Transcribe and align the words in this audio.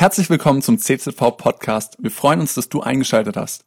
Herzlich 0.00 0.30
willkommen 0.30 0.62
zum 0.62 0.78
CZV 0.78 1.36
Podcast. 1.36 1.96
Wir 1.98 2.12
freuen 2.12 2.38
uns, 2.38 2.54
dass 2.54 2.68
du 2.68 2.80
eingeschaltet 2.82 3.36
hast. 3.36 3.64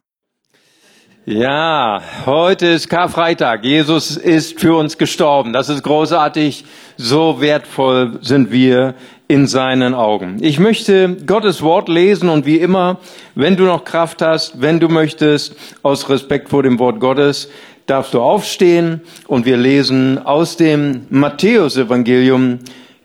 Ja, 1.26 2.02
heute 2.26 2.68
ist 2.68 2.88
Karfreitag. 2.88 3.66
Jesus 3.66 4.16
ist 4.16 4.58
für 4.58 4.78
uns 4.78 4.98
gestorben. 4.98 5.52
Das 5.52 5.68
ist 5.68 5.84
großartig. 5.84 6.64
So 6.96 7.42
wertvoll 7.42 8.20
sind 8.22 8.50
wir 8.50 8.96
in 9.28 9.46
seinen 9.46 9.94
Augen. 9.94 10.38
Ich 10.40 10.58
möchte 10.58 11.18
Gottes 11.26 11.64
Wort 11.64 11.90
lesen 11.90 12.30
und 12.30 12.46
wie 12.46 12.60
immer, 12.60 13.00
wenn 13.36 13.58
du 13.58 13.66
noch 13.66 13.84
Kraft 13.84 14.22
hast, 14.22 14.62
wenn 14.62 14.80
du 14.80 14.88
möchtest, 14.88 15.58
aus 15.84 16.10
Respekt 16.10 16.48
vor 16.48 16.64
dem 16.64 16.80
Wort 16.80 17.02
Gottes, 17.02 17.50
darfst 17.88 18.14
du 18.14 18.22
aufstehen 18.22 19.02
und 19.28 19.46
wir 19.46 19.58
lesen 19.58 20.18
aus 20.18 20.56
dem 20.56 21.08
Matthäusevangelium 21.10 22.60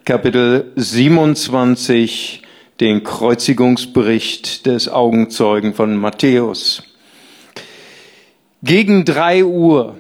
Kapitel 0.05 0.71
27 0.77 2.45
den 2.81 3.03
Kreuzigungsbericht 3.03 4.67
des 4.67 4.89
Augenzeugen 4.89 5.75
von 5.75 5.97
Matthäus. 5.97 6.83
Gegen 8.63 9.05
drei 9.05 9.45
Uhr 9.45 9.97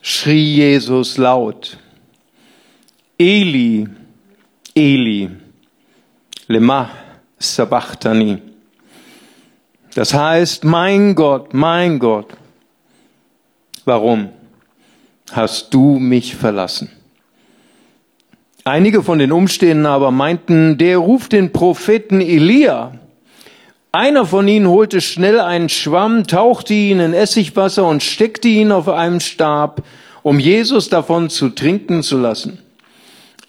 schrie 0.00 0.56
Jesus 0.56 1.16
laut, 1.16 1.78
Eli, 3.18 3.88
Eli, 4.74 5.30
lema 6.48 6.90
sabachthani. 7.38 8.42
Das 9.94 10.12
heißt, 10.12 10.64
mein 10.64 11.14
Gott, 11.14 11.54
mein 11.54 11.98
Gott, 11.98 12.28
warum 13.84 14.28
hast 15.32 15.72
du 15.72 15.98
mich 15.98 16.36
verlassen? 16.36 16.95
Einige 18.66 19.04
von 19.04 19.20
den 19.20 19.30
Umstehenden 19.30 19.86
aber 19.86 20.10
meinten, 20.10 20.76
der 20.76 20.98
ruft 20.98 21.30
den 21.30 21.52
Propheten 21.52 22.20
Elia. 22.20 22.98
Einer 23.92 24.26
von 24.26 24.48
ihnen 24.48 24.66
holte 24.66 25.00
schnell 25.00 25.38
einen 25.38 25.68
Schwamm, 25.68 26.26
tauchte 26.26 26.74
ihn 26.74 26.98
in 26.98 27.14
Essigwasser 27.14 27.86
und 27.86 28.02
steckte 28.02 28.48
ihn 28.48 28.72
auf 28.72 28.88
einem 28.88 29.20
Stab, 29.20 29.84
um 30.24 30.40
Jesus 30.40 30.88
davon 30.88 31.30
zu 31.30 31.50
trinken 31.50 32.02
zu 32.02 32.18
lassen. 32.18 32.58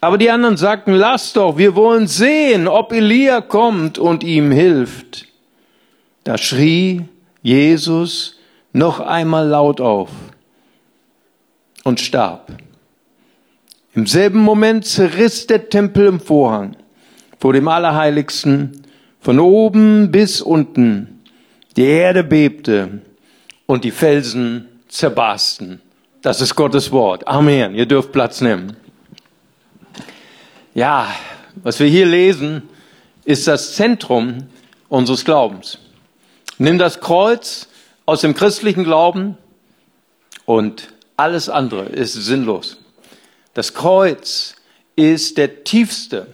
Aber 0.02 0.20
die 0.20 0.30
anderen 0.30 0.56
sagten, 0.56 0.94
lass 0.94 1.34
doch, 1.34 1.58
wir 1.58 1.76
wollen 1.76 2.06
sehen, 2.06 2.68
ob 2.68 2.94
Elia 2.94 3.42
kommt 3.42 3.98
und 3.98 4.24
ihm 4.24 4.52
hilft. 4.52 5.26
Da 6.26 6.38
schrie 6.38 7.06
Jesus 7.42 8.38
noch 8.72 9.00
einmal 9.00 9.48
laut 9.48 9.82
auf 9.82 10.10
und 11.84 12.00
starb. 12.00 12.52
Im 13.98 14.06
selben 14.06 14.42
Moment 14.42 14.86
zerriss 14.86 15.48
der 15.48 15.70
Tempel 15.70 16.06
im 16.06 16.20
Vorhang 16.20 16.76
vor 17.40 17.54
dem 17.54 17.68
Allerheiligsten 17.68 18.84
von 19.20 19.40
oben 19.40 20.12
bis 20.12 20.40
unten. 20.40 21.24
Die 21.76 21.84
Erde 21.84 22.24
bebte 22.24 23.02
und 23.66 23.84
die 23.84 23.90
Felsen 23.90 24.68
zerbarsten. 24.88 25.82
Das 26.22 26.42
ist 26.42 26.54
Gottes 26.54 26.92
Wort. 26.92 27.28
Amen. 27.28 27.74
Ihr 27.74 27.88
dürft 27.88 28.12
Platz 28.12 28.40
nehmen. 28.40 28.78
Ja, 30.76 31.08
was 31.56 31.80
wir 31.80 31.88
hier 31.88 32.06
lesen, 32.06 32.62
ist 33.26 33.48
das 33.48 33.74
Zentrum 33.74 34.44
unseres 34.90 35.26
Glaubens. 35.26 35.80
Nimm 36.60 36.78
das 36.78 37.00
Kreuz 37.00 37.68
aus 38.06 38.22
dem 38.22 38.36
christlichen 38.36 38.84
Glauben 38.84 39.40
und 40.46 40.94
alles 41.16 41.50
andere 41.50 41.86
ist 41.86 42.14
sinnlos. 42.14 42.78
Das 43.58 43.74
Kreuz 43.74 44.54
ist 44.96 45.40
der 45.40 45.64
tiefste, 45.64 46.28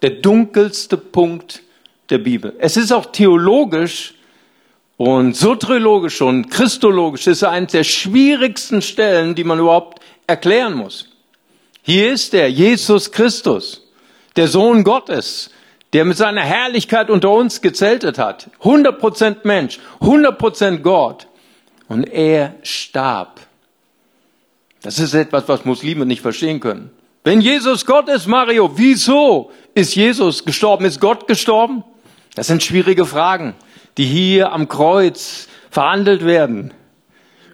der 0.00 0.08
dunkelste 0.12 0.96
Punkt 0.96 1.60
der 2.08 2.16
Bibel. 2.16 2.54
Es 2.58 2.78
ist 2.78 2.90
auch 2.90 3.04
theologisch 3.04 4.14
und 4.96 5.36
soteriologisch 5.36 6.22
und 6.22 6.48
christologisch 6.48 7.26
ist 7.26 7.44
eines 7.44 7.72
der 7.72 7.84
schwierigsten 7.84 8.80
Stellen, 8.80 9.34
die 9.34 9.44
man 9.44 9.58
überhaupt 9.58 10.00
erklären 10.26 10.72
muss. 10.72 11.10
Hier 11.82 12.14
ist 12.14 12.32
er, 12.32 12.50
Jesus 12.50 13.12
Christus, 13.12 13.86
der 14.36 14.48
Sohn 14.48 14.82
Gottes, 14.82 15.50
der 15.92 16.06
mit 16.06 16.16
seiner 16.16 16.40
Herrlichkeit 16.40 17.10
unter 17.10 17.28
uns 17.28 17.60
gezeltet 17.60 18.16
hat. 18.16 18.48
100% 18.62 19.40
Mensch, 19.42 19.80
100% 20.00 20.78
Gott. 20.78 21.26
Und 21.88 22.04
er 22.04 22.54
starb. 22.62 23.38
Das 24.82 24.98
ist 24.98 25.14
etwas, 25.14 25.44
was 25.46 25.64
Muslime 25.64 26.06
nicht 26.06 26.22
verstehen 26.22 26.60
können. 26.60 26.90
Wenn 27.22 27.40
Jesus 27.40 27.84
Gott 27.84 28.08
ist, 28.08 28.26
Mario, 28.26 28.70
wieso 28.76 29.50
ist 29.74 29.94
Jesus 29.94 30.44
gestorben? 30.44 30.86
Ist 30.86 31.00
Gott 31.00 31.26
gestorben? 31.26 31.84
Das 32.34 32.46
sind 32.46 32.62
schwierige 32.62 33.04
Fragen, 33.04 33.54
die 33.98 34.06
hier 34.06 34.52
am 34.52 34.68
Kreuz 34.68 35.48
verhandelt 35.70 36.24
werden. 36.24 36.72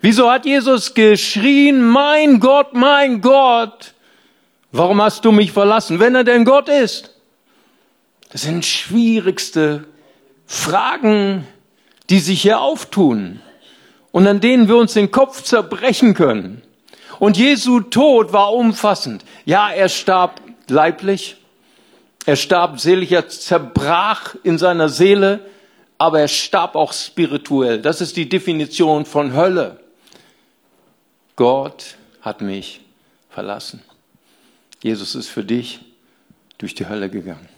Wieso 0.02 0.30
hat 0.30 0.46
Jesus 0.46 0.94
geschrien, 0.94 1.82
mein 1.82 2.38
Gott, 2.38 2.74
mein 2.74 3.20
Gott, 3.20 3.94
warum 4.70 5.02
hast 5.02 5.24
du 5.24 5.32
mich 5.32 5.50
verlassen, 5.50 5.98
wenn 5.98 6.14
er 6.14 6.22
denn 6.22 6.44
Gott 6.44 6.68
ist? 6.68 7.16
Das 8.30 8.42
sind 8.42 8.64
schwierigste 8.64 9.84
Fragen, 10.46 11.46
die 12.08 12.20
sich 12.20 12.42
hier 12.42 12.60
auftun 12.60 13.40
und 14.12 14.28
an 14.28 14.40
denen 14.40 14.68
wir 14.68 14.76
uns 14.76 14.92
den 14.92 15.10
Kopf 15.10 15.42
zerbrechen 15.42 16.14
können. 16.14 16.62
Und 17.18 17.36
Jesu 17.36 17.80
Tod 17.80 18.32
war 18.32 18.52
umfassend. 18.52 19.24
Ja, 19.44 19.70
er 19.70 19.88
starb 19.88 20.40
leiblich, 20.68 21.36
er 22.26 22.36
starb 22.36 22.80
selig, 22.80 23.12
er 23.12 23.28
zerbrach 23.28 24.34
in 24.42 24.58
seiner 24.58 24.88
Seele, 24.88 25.40
aber 25.98 26.20
er 26.20 26.28
starb 26.28 26.74
auch 26.74 26.92
spirituell. 26.92 27.80
Das 27.80 28.00
ist 28.00 28.16
die 28.16 28.28
Definition 28.28 29.06
von 29.06 29.34
Hölle. 29.34 29.80
Gott 31.36 31.96
hat 32.20 32.40
mich 32.40 32.80
verlassen. 33.30 33.82
Jesus 34.82 35.14
ist 35.14 35.28
für 35.28 35.44
dich 35.44 35.80
durch 36.58 36.74
die 36.74 36.88
Hölle 36.88 37.08
gegangen. 37.08 37.48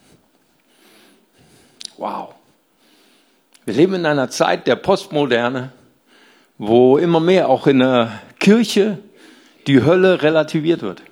Wow. 1.96 2.34
Wir 3.64 3.75
leben 3.75 3.94
in 3.94 4.06
einer 4.06 4.30
Zeit 4.30 4.66
der 4.66 4.76
Postmoderne, 4.76 5.72
wo 6.58 6.98
immer 6.98 7.20
mehr 7.20 7.48
auch 7.48 7.66
in 7.66 7.80
der 7.80 8.20
Kirche 8.38 8.98
die 9.69 9.84
Hölle 9.84 10.23
relativiert 10.23 10.83
wird 10.83 11.03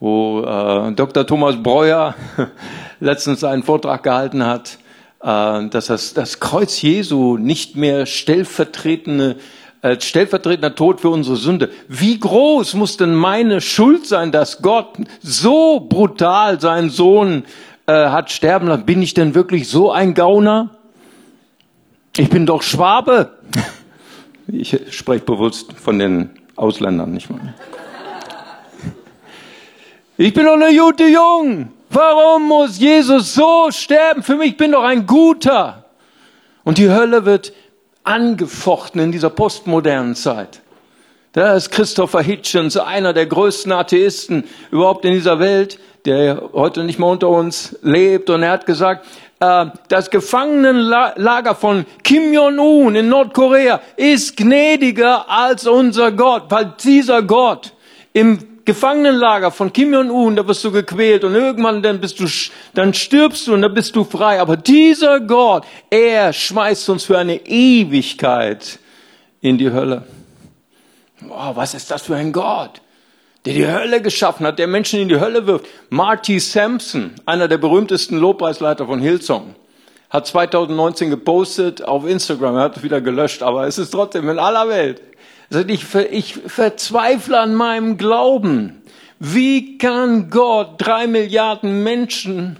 wo 0.00 0.42
äh, 0.42 0.92
Dr. 0.92 1.26
Thomas 1.26 1.56
Breuer 1.62 2.14
letztens 3.00 3.42
einen 3.44 3.62
Vortrag 3.62 4.02
gehalten 4.02 4.44
hat, 4.44 4.78
äh, 5.22 5.68
dass 5.68 5.86
das, 5.86 6.14
das 6.14 6.40
Kreuz 6.40 6.80
Jesu 6.80 7.36
nicht 7.36 7.76
mehr 7.76 8.06
stellvertretende 8.06 9.36
äh, 9.80 10.00
stellvertretender 10.00 10.74
Tod 10.74 11.00
für 11.00 11.10
unsere 11.10 11.36
Sünde. 11.36 11.70
Wie 11.86 12.18
groß 12.18 12.74
muss 12.74 12.96
denn 12.96 13.14
meine 13.14 13.60
Schuld 13.60 14.06
sein, 14.06 14.32
dass 14.32 14.60
Gott 14.60 14.96
so 15.20 15.78
brutal 15.78 16.60
seinen 16.60 16.90
Sohn 16.90 17.44
äh, 17.86 17.92
hat 17.92 18.32
sterben 18.32 18.66
lassen? 18.66 18.86
Bin 18.86 19.02
ich 19.02 19.14
denn 19.14 19.36
wirklich 19.36 19.68
so 19.68 19.92
ein 19.92 20.14
Gauner? 20.14 20.70
Ich 22.16 22.28
bin 22.28 22.46
doch 22.46 22.62
Schwabe. 22.62 23.32
Ich 24.50 24.74
spreche 24.92 25.26
bewusst 25.26 25.74
von 25.74 25.98
den 25.98 26.37
Ausländern, 26.58 27.12
nicht 27.12 27.30
mal. 27.30 27.54
Ich 30.16 30.34
bin 30.34 30.46
doch 30.46 30.54
eine 30.54 30.76
gute 30.76 31.04
Jung. 31.04 31.72
Warum 31.90 32.48
muss 32.48 32.78
Jesus 32.78 33.34
so 33.34 33.70
sterben 33.70 34.22
für 34.22 34.34
mich? 34.34 34.50
Ich 34.50 34.56
bin 34.56 34.72
doch 34.72 34.82
ein 34.82 35.06
Guter. 35.06 35.84
Und 36.64 36.78
die 36.78 36.90
Hölle 36.90 37.24
wird 37.24 37.52
angefochten 38.02 39.00
in 39.00 39.12
dieser 39.12 39.30
postmodernen 39.30 40.16
Zeit. 40.16 40.60
Da 41.32 41.54
ist 41.54 41.70
Christopher 41.70 42.20
Hitchens, 42.20 42.76
einer 42.76 43.12
der 43.12 43.26
größten 43.26 43.70
Atheisten 43.70 44.44
überhaupt 44.70 45.04
in 45.04 45.12
dieser 45.12 45.38
Welt, 45.38 45.78
der 46.04 46.50
heute 46.52 46.82
nicht 46.82 46.98
mehr 46.98 47.08
unter 47.08 47.28
uns 47.28 47.78
lebt. 47.82 48.30
Und 48.30 48.42
er 48.42 48.50
hat 48.50 48.66
gesagt, 48.66 49.06
äh, 49.40 49.66
das 49.88 50.10
Gefangenenlager 50.10 51.54
von 51.54 51.86
Kim 52.02 52.32
Jong-un 52.32 52.94
in 52.94 53.08
Nordkorea 53.08 53.80
ist 53.96 54.36
gnädiger 54.36 55.28
als 55.30 55.66
unser 55.66 56.12
Gott, 56.12 56.44
weil 56.48 56.74
dieser 56.82 57.22
Gott 57.22 57.72
im 58.12 58.58
Gefangenenlager 58.64 59.50
von 59.50 59.72
Kim 59.72 59.94
Jong-un, 59.94 60.36
da 60.36 60.46
wirst 60.46 60.62
du 60.62 60.70
gequält 60.70 61.24
und 61.24 61.34
irgendwann 61.34 61.82
dann 61.82 62.00
bist 62.00 62.20
du, 62.20 62.26
dann 62.74 62.92
stirbst 62.92 63.46
du 63.46 63.54
und 63.54 63.62
dann 63.62 63.72
bist 63.72 63.96
du 63.96 64.04
frei. 64.04 64.40
Aber 64.40 64.58
dieser 64.58 65.20
Gott, 65.20 65.64
er 65.88 66.34
schmeißt 66.34 66.90
uns 66.90 67.04
für 67.04 67.16
eine 67.16 67.36
Ewigkeit 67.46 68.78
in 69.40 69.56
die 69.56 69.70
Hölle. 69.70 70.04
Wow, 71.20 71.56
was 71.56 71.72
ist 71.72 71.90
das 71.90 72.02
für 72.02 72.16
ein 72.16 72.30
Gott? 72.30 72.82
Der 73.44 73.54
die 73.54 73.66
Hölle 73.66 74.02
geschaffen 74.02 74.46
hat, 74.46 74.58
der 74.58 74.66
Menschen 74.66 75.00
in 75.00 75.08
die 75.08 75.20
Hölle 75.20 75.46
wirft. 75.46 75.66
Marty 75.90 76.38
Sampson, 76.40 77.12
einer 77.24 77.48
der 77.48 77.58
berühmtesten 77.58 78.18
Lobpreisleiter 78.18 78.86
von 78.86 79.00
Hillsong, 79.00 79.54
hat 80.10 80.26
2019 80.26 81.10
gepostet 81.10 81.82
auf 81.82 82.06
Instagram, 82.06 82.56
er 82.56 82.62
hat 82.62 82.76
es 82.78 82.82
wieder 82.82 83.00
gelöscht, 83.00 83.42
aber 83.42 83.66
es 83.66 83.78
ist 83.78 83.90
trotzdem 83.90 84.28
in 84.28 84.38
aller 84.38 84.68
Welt. 84.68 85.02
Also 85.50 85.66
ich, 85.68 85.94
ich 86.10 86.34
verzweifle 86.34 87.38
an 87.38 87.54
meinem 87.54 87.96
Glauben. 87.96 88.82
Wie 89.18 89.78
kann 89.78 90.30
Gott 90.30 90.74
drei 90.78 91.06
Milliarden 91.06 91.82
Menschen 91.82 92.58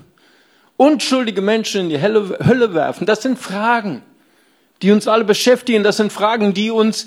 unschuldige 0.76 1.42
Menschen 1.42 1.82
in 1.82 1.88
die 1.90 2.00
Hölle, 2.00 2.38
Hölle 2.46 2.74
werfen? 2.74 3.06
Das 3.06 3.22
sind 3.22 3.38
Fragen, 3.38 4.02
die 4.82 4.90
uns 4.90 5.06
alle 5.06 5.24
beschäftigen. 5.24 5.82
Das 5.82 5.98
sind 5.98 6.12
Fragen, 6.12 6.54
die 6.54 6.70
uns, 6.70 7.06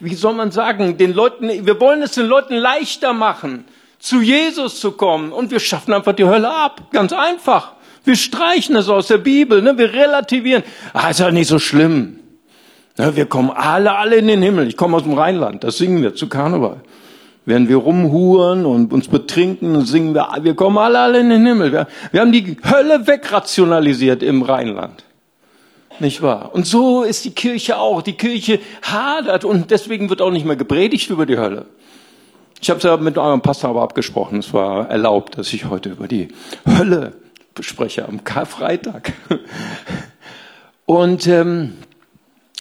wie 0.00 0.14
soll 0.14 0.34
man 0.34 0.50
sagen, 0.50 0.96
den 0.96 1.12
Leuten, 1.12 1.48
wir 1.66 1.80
wollen 1.80 2.02
es 2.02 2.12
den 2.12 2.26
Leuten 2.26 2.54
leichter 2.54 3.12
machen, 3.12 3.64
zu 3.98 4.20
Jesus 4.20 4.80
zu 4.80 4.92
kommen. 4.92 5.32
Und 5.32 5.50
wir 5.50 5.60
schaffen 5.60 5.92
einfach 5.92 6.14
die 6.14 6.24
Hölle 6.24 6.50
ab. 6.50 6.88
Ganz 6.90 7.12
einfach. 7.12 7.72
Wir 8.04 8.16
streichen 8.16 8.76
es 8.76 8.88
aus 8.88 9.08
der 9.08 9.18
Bibel, 9.18 9.60
ne? 9.60 9.76
wir 9.76 9.92
relativieren. 9.92 10.62
Ah, 10.94 11.10
ist 11.10 11.20
ja 11.20 11.30
nicht 11.30 11.48
so 11.48 11.58
schlimm. 11.58 12.18
Ne? 12.96 13.14
Wir 13.14 13.26
kommen 13.26 13.50
alle, 13.50 13.94
alle 13.94 14.16
in 14.16 14.26
den 14.26 14.42
Himmel. 14.42 14.68
Ich 14.68 14.76
komme 14.76 14.96
aus 14.96 15.02
dem 15.02 15.12
Rheinland, 15.12 15.64
das 15.64 15.76
singen 15.76 16.02
wir 16.02 16.14
zu 16.14 16.28
Karneval. 16.28 16.80
Während 17.44 17.68
wir 17.68 17.76
rumhuren 17.76 18.64
und 18.64 18.92
uns 18.92 19.08
betrinken, 19.08 19.84
singen 19.84 20.14
wir, 20.14 20.28
wir 20.42 20.54
kommen 20.54 20.78
alle, 20.78 20.98
alle 20.98 21.20
in 21.20 21.30
den 21.30 21.44
Himmel. 21.44 21.72
Wir, 21.72 21.88
wir 22.10 22.20
haben 22.20 22.32
die 22.32 22.56
Hölle 22.64 23.06
wegrationalisiert 23.06 24.22
im 24.22 24.42
Rheinland. 24.42 25.04
Nicht 25.98 26.22
wahr? 26.22 26.54
Und 26.54 26.66
so 26.66 27.02
ist 27.02 27.24
die 27.24 27.32
Kirche 27.32 27.78
auch. 27.78 28.00
Die 28.02 28.14
Kirche 28.14 28.60
hadert 28.82 29.44
und 29.44 29.70
deswegen 29.70 30.08
wird 30.08 30.22
auch 30.22 30.30
nicht 30.30 30.46
mehr 30.46 30.56
gepredigt 30.56 31.10
über 31.10 31.26
die 31.26 31.36
Hölle. 31.36 31.66
Ich 32.62 32.70
habe 32.70 32.78
es 32.78 32.84
ja 32.84 32.96
mit 32.96 33.18
eurem 33.18 33.40
Pastor 33.40 33.70
aber 33.70 33.82
abgesprochen. 33.82 34.38
Es 34.38 34.52
war 34.52 34.88
erlaubt, 34.88 35.38
dass 35.38 35.52
ich 35.52 35.66
heute 35.66 35.90
über 35.90 36.08
die 36.08 36.28
Hölle 36.66 37.14
spreche 37.60 38.06
am 38.06 38.24
Karfreitag. 38.24 39.12
Und, 40.86 41.28
ähm, 41.28 41.74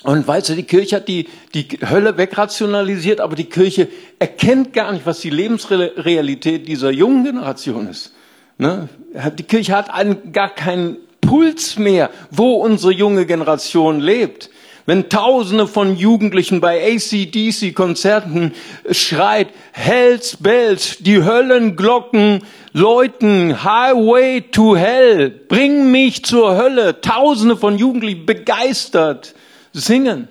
und 0.04 0.28
weißt 0.28 0.50
du, 0.50 0.54
die 0.54 0.62
Kirche 0.62 0.98
hat 0.98 1.08
die, 1.08 1.28
die 1.56 1.68
Hölle 1.82 2.16
wegrationalisiert, 2.16 3.22
aber 3.22 3.36
die 3.36 3.46
Kirche 3.46 3.88
erkennt 4.20 4.72
gar 4.72 4.92
nicht, 4.92 5.08
was 5.08 5.20
die 5.22 5.32
Lebensrealität 5.32 6.68
dieser 6.68 6.92
jungen 6.92 7.24
Generation 7.24 7.88
ist. 7.88 8.14
Ne? 8.60 8.88
Die 9.36 9.44
Kirche 9.44 9.76
hat 9.76 9.92
einen, 9.92 10.32
gar 10.32 10.50
keinen 10.54 10.98
Puls 11.30 11.78
mehr, 11.78 12.10
wo 12.32 12.54
unsere 12.54 12.92
junge 12.92 13.28
Generation 13.28 14.00
lebt. 14.00 14.50
Wenn 14.88 15.10
Tausende 15.10 15.68
von 15.68 15.96
Jugendlichen 15.96 16.60
bei 16.60 16.96
ACDC-Konzerten 16.96 18.56
schreit, 18.90 19.50
Hells 19.72 20.38
Bells, 20.38 20.98
die 21.02 21.24
Höllenglocken 21.24 22.44
läuten, 22.74 23.64
Highway 23.64 24.42
to 24.42 24.76
Hell, 24.76 25.30
bring 25.30 25.92
mich 25.92 26.26
zur 26.26 26.58
Hölle. 26.58 27.00
Tausende 27.02 27.58
von 27.58 27.78
Jugendlichen 27.78 28.26
begeistert 28.26 29.36
singen. 29.72 30.30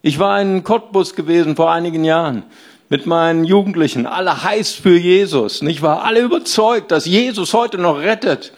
Ich 0.00 0.18
war 0.18 0.40
in 0.40 0.64
Cottbus 0.64 1.14
gewesen 1.14 1.56
vor 1.56 1.70
einigen 1.70 2.04
Jahren 2.04 2.44
mit 2.88 3.04
meinen 3.04 3.44
Jugendlichen, 3.44 4.06
alle 4.06 4.44
heiß 4.44 4.72
für 4.72 4.96
Jesus, 4.96 5.60
nicht 5.60 5.82
wahr? 5.82 6.04
Alle 6.04 6.20
überzeugt, 6.20 6.90
dass 6.90 7.04
Jesus 7.04 7.52
heute 7.52 7.76
noch 7.76 7.98
rettet 7.98 8.54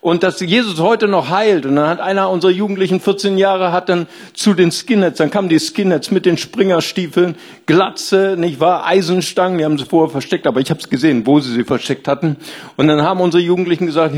und 0.00 0.22
dass 0.22 0.40
Jesus 0.40 0.80
heute 0.80 1.08
noch 1.08 1.30
heilt. 1.30 1.66
Und 1.66 1.76
dann 1.76 1.88
hat 1.88 2.00
einer 2.00 2.30
unserer 2.30 2.52
Jugendlichen, 2.52 3.00
14 3.00 3.38
Jahre, 3.38 3.72
hat 3.72 3.88
dann 3.88 4.06
zu 4.34 4.54
den 4.54 4.70
Skinheads, 4.70 5.18
dann 5.18 5.30
kamen 5.30 5.48
die 5.48 5.58
Skinheads 5.58 6.10
mit 6.10 6.26
den 6.26 6.38
Springerstiefeln, 6.38 7.36
Glatze, 7.66 8.36
nicht 8.38 8.60
wahr, 8.60 8.86
Eisenstangen, 8.86 9.58
die 9.58 9.64
haben 9.64 9.78
sie 9.78 9.84
vorher 9.84 10.10
versteckt, 10.10 10.46
aber 10.46 10.60
ich 10.60 10.70
habe 10.70 10.80
es 10.80 10.88
gesehen, 10.88 11.26
wo 11.26 11.40
sie 11.40 11.52
sie 11.52 11.64
versteckt 11.64 12.08
hatten. 12.08 12.36
Und 12.76 12.88
dann 12.88 13.02
haben 13.02 13.20
unsere 13.20 13.42
Jugendlichen 13.42 13.86
gesagt, 13.86 14.14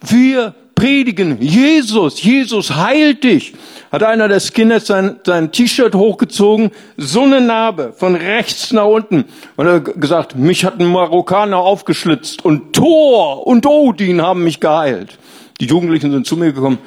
wir 0.00 0.54
predigen 0.82 1.40
Jesus, 1.40 2.20
Jesus 2.24 2.74
heilt 2.74 3.22
dich. 3.22 3.54
Hat 3.92 4.02
einer 4.02 4.26
der 4.26 4.40
Skinheads 4.40 4.88
sein, 4.88 5.20
sein 5.24 5.52
T-Shirt 5.52 5.94
hochgezogen, 5.94 6.72
so 6.96 7.22
eine 7.22 7.40
Narbe 7.40 7.92
von 7.96 8.16
rechts 8.16 8.72
nach 8.72 8.86
unten. 8.86 9.26
Und 9.54 9.66
er 9.66 9.74
hat 9.74 10.00
gesagt, 10.00 10.36
mich 10.36 10.64
hat 10.64 10.80
ein 10.80 10.88
Marokkaner 10.88 11.58
aufgeschlitzt 11.58 12.44
und 12.44 12.72
Thor 12.72 13.46
und 13.46 13.64
Odin 13.64 14.22
haben 14.22 14.42
mich 14.42 14.58
geheilt. 14.58 15.18
Die 15.60 15.66
Jugendlichen 15.66 16.10
sind 16.10 16.26
zu 16.26 16.36
mir 16.36 16.52
gekommen. 16.52 16.78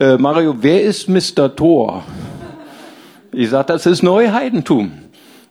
Äh, 0.00 0.16
Mario, 0.16 0.56
wer 0.60 0.82
ist 0.82 1.10
Mr. 1.10 1.54
Thor? 1.54 2.02
Ich 3.30 3.50
sage, 3.50 3.66
das 3.66 3.84
ist 3.84 4.02
Neuheidentum. 4.02 4.92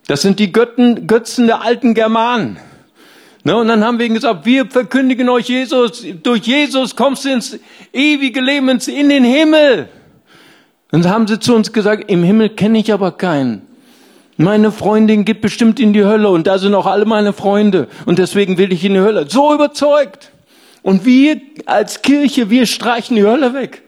Das 0.08 0.24
sind 0.24 0.40
die 0.40 0.52
Götten, 0.52 1.06
Götzen 1.06 1.46
der 1.46 1.62
alten 1.62 1.94
Germanen. 1.94 2.58
Ne, 3.46 3.58
und 3.58 3.68
dann 3.68 3.84
haben 3.84 4.00
wir 4.00 4.08
gesagt, 4.08 4.46
wir 4.46 4.66
verkündigen 4.66 5.28
euch 5.28 5.50
Jesus, 5.50 6.06
durch 6.24 6.44
Jesus 6.44 6.96
kommst 6.96 7.26
du 7.26 7.30
ins 7.30 7.60
ewige 7.92 8.40
Leben, 8.40 8.70
in 8.70 9.10
den 9.10 9.26
Himmel. 9.26 9.90
Dann 10.92 11.10
haben 11.10 11.28
sie 11.28 11.40
zu 11.40 11.54
uns 11.54 11.74
gesagt, 11.74 12.10
im 12.10 12.24
Himmel 12.24 12.50
kenne 12.50 12.80
ich 12.80 12.94
aber 12.94 13.12
keinen. 13.12 13.64
Meine 14.38 14.72
Freundin 14.72 15.26
geht 15.26 15.42
bestimmt 15.42 15.80
in 15.80 15.92
die 15.92 16.06
Hölle 16.06 16.30
und 16.30 16.48
da 16.48 16.58
sind 16.58 16.74
auch 16.74 16.86
alle 16.86 17.06
meine 17.06 17.34
Freunde 17.34 17.88
und 18.06 18.18
deswegen 18.18 18.58
will 18.58 18.72
ich 18.72 18.86
in 18.86 18.94
die 18.94 19.00
Hölle. 19.00 19.30
So 19.30 19.54
überzeugt. 19.54 20.32
Und 20.82 21.06
wir 21.06 21.40
als 21.66 22.02
Kirche, 22.02 22.50
wir 22.50 22.66
streichen 22.66 23.16
die 23.16 23.24
Hölle 23.24 23.54
weg. 23.54 23.84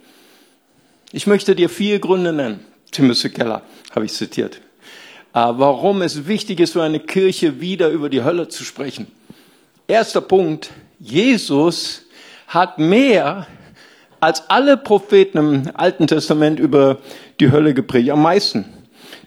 Ich 1.12 1.28
möchte 1.28 1.56
dir 1.56 1.70
vier 1.70 2.00
Gründe 2.00 2.34
nennen. 2.34 2.60
Timothy 2.92 3.30
Keller 3.30 3.62
habe 3.94 4.06
ich 4.06 4.14
zitiert. 4.14 4.56
Äh, 5.34 5.40
warum 5.52 6.02
es 6.02 6.28
wichtig 6.28 6.60
ist 6.60 6.74
für 6.74 6.84
eine 6.84 7.00
Kirche 7.00 7.60
wieder 7.62 7.90
über 7.90 8.10
die 8.10 8.24
Hölle 8.24 8.48
zu 8.48 8.64
sprechen. 8.64 9.08
Erster 9.88 10.22
Punkt, 10.22 10.72
Jesus 11.00 12.06
hat 12.48 12.80
mehr 12.80 13.46
als 14.20 14.50
alle 14.50 14.78
Propheten 14.78 15.38
im 15.38 15.64
Alten 15.76 16.08
Testament 16.08 16.60
über 16.60 16.98
die 17.40 17.52
Hölle 17.52 17.76
gepredigt, 17.76 18.12
am 18.12 18.24
meisten. 18.24 18.66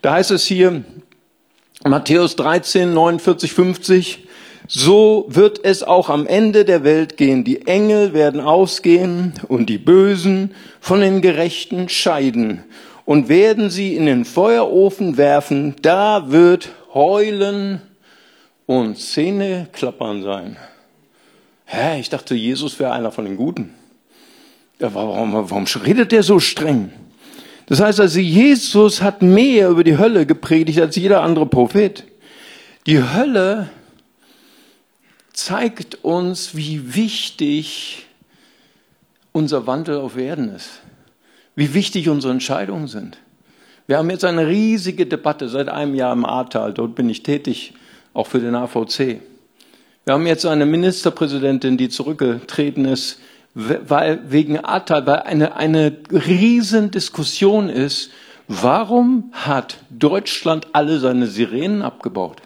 Da 0.02 0.14
heißt 0.14 0.32
es 0.32 0.46
hier, 0.46 0.82
Matthäus 1.84 2.34
13, 2.34 2.92
49, 2.92 3.52
50, 3.52 4.26
so 4.66 5.26
wird 5.28 5.64
es 5.64 5.84
auch 5.84 6.10
am 6.10 6.26
Ende 6.26 6.64
der 6.64 6.82
Welt 6.82 7.16
gehen. 7.16 7.44
Die 7.44 7.68
Engel 7.68 8.12
werden 8.12 8.40
ausgehen 8.40 9.34
und 9.46 9.66
die 9.66 9.78
Bösen 9.78 10.56
von 10.80 11.00
den 11.00 11.22
Gerechten 11.22 11.88
scheiden 11.88 12.64
und 13.04 13.28
werden 13.28 13.70
sie 13.70 13.94
in 13.94 14.06
den 14.06 14.24
Feuerofen 14.24 15.16
werfen. 15.16 15.76
Da 15.82 16.32
wird 16.32 16.70
Heulen 16.92 17.80
und 18.68 18.98
Zähneklappern 18.98 20.22
sein. 20.22 20.58
Hä, 21.64 22.00
ich 22.00 22.10
dachte, 22.10 22.34
Jesus 22.34 22.78
wäre 22.78 22.92
einer 22.92 23.10
von 23.10 23.24
den 23.24 23.38
Guten. 23.38 23.74
Ja, 24.78 24.92
warum, 24.92 25.32
warum 25.32 25.64
redet 25.64 26.12
der 26.12 26.22
so 26.22 26.38
streng? 26.38 26.92
Das 27.64 27.80
heißt 27.80 27.98
also, 27.98 28.20
Jesus 28.20 29.00
hat 29.00 29.22
mehr 29.22 29.70
über 29.70 29.84
die 29.84 29.96
Hölle 29.96 30.26
gepredigt 30.26 30.80
als 30.80 30.96
jeder 30.96 31.22
andere 31.22 31.46
Prophet. 31.46 32.04
Die 32.86 33.02
Hölle 33.02 33.70
zeigt 35.32 36.04
uns, 36.04 36.54
wie 36.54 36.94
wichtig 36.94 38.06
unser 39.32 39.66
Wandel 39.66 39.96
auf 39.96 40.18
Erden 40.18 40.54
ist. 40.54 40.82
Wie 41.56 41.72
wichtig 41.72 42.10
unsere 42.10 42.34
Entscheidungen 42.34 42.86
sind. 42.86 43.16
Wir 43.86 43.96
haben 43.96 44.10
jetzt 44.10 44.24
eine 44.24 44.46
riesige 44.46 45.06
Debatte 45.06 45.48
seit 45.48 45.70
einem 45.70 45.94
Jahr 45.94 46.12
im 46.12 46.26
Ahrtal. 46.26 46.74
Dort 46.74 46.94
bin 46.94 47.08
ich 47.08 47.22
tätig 47.22 47.72
auch 48.18 48.26
für 48.26 48.40
den 48.40 48.56
AVC. 48.56 49.20
Wir 50.04 50.14
haben 50.14 50.26
jetzt 50.26 50.44
eine 50.44 50.66
Ministerpräsidentin, 50.66 51.76
die 51.76 51.88
zurückgetreten 51.88 52.84
ist, 52.84 53.20
weil 53.54 54.20
wegen 54.28 54.58
Ahrtal, 54.58 55.06
weil 55.06 55.20
eine, 55.20 55.54
eine 55.54 55.96
Riesendiskussion 56.10 57.68
ist, 57.68 58.10
warum 58.48 59.30
hat 59.32 59.78
Deutschland 59.90 60.66
alle 60.72 60.98
seine 60.98 61.28
Sirenen 61.28 61.82
abgebaut? 61.82 62.42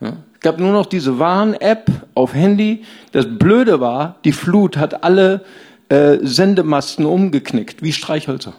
Ja, 0.00 0.16
es 0.34 0.40
gab 0.40 0.58
nur 0.58 0.72
noch 0.72 0.86
diese 0.86 1.18
Warn-App 1.18 1.90
auf 2.14 2.32
Handy. 2.32 2.84
Das 3.12 3.26
Blöde 3.28 3.80
war, 3.80 4.16
die 4.24 4.32
Flut 4.32 4.78
hat 4.78 5.04
alle 5.04 5.44
äh, 5.90 6.16
Sendemasten 6.22 7.04
umgeknickt, 7.04 7.82
wie 7.82 7.92
Streichhölzer. 7.92 8.54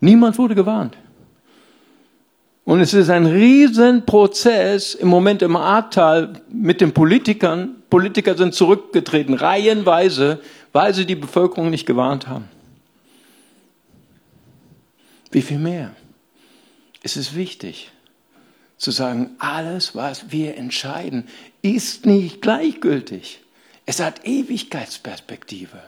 Niemand 0.00 0.36
wurde 0.36 0.56
gewarnt. 0.56 0.96
Und 2.64 2.80
es 2.80 2.94
ist 2.94 3.10
ein 3.10 3.26
Riesenprozess 3.26 4.94
im 4.94 5.08
Moment 5.08 5.42
im 5.42 5.54
Ahrtal 5.54 6.40
mit 6.48 6.80
den 6.80 6.92
Politikern. 6.92 7.76
Politiker 7.90 8.36
sind 8.36 8.54
zurückgetreten, 8.54 9.34
reihenweise, 9.34 10.40
weil 10.72 10.94
sie 10.94 11.04
die 11.04 11.14
Bevölkerung 11.14 11.70
nicht 11.70 11.84
gewarnt 11.84 12.26
haben. 12.26 12.48
Wie 15.30 15.42
viel 15.42 15.58
mehr? 15.58 15.94
Es 17.02 17.16
ist 17.16 17.36
wichtig 17.36 17.90
zu 18.78 18.90
sagen, 18.90 19.30
alles, 19.38 19.94
was 19.94 20.30
wir 20.30 20.56
entscheiden, 20.56 21.28
ist 21.62 22.06
nicht 22.06 22.40
gleichgültig. 22.40 23.40
Es 23.86 24.00
hat 24.00 24.26
Ewigkeitsperspektive. 24.26 25.80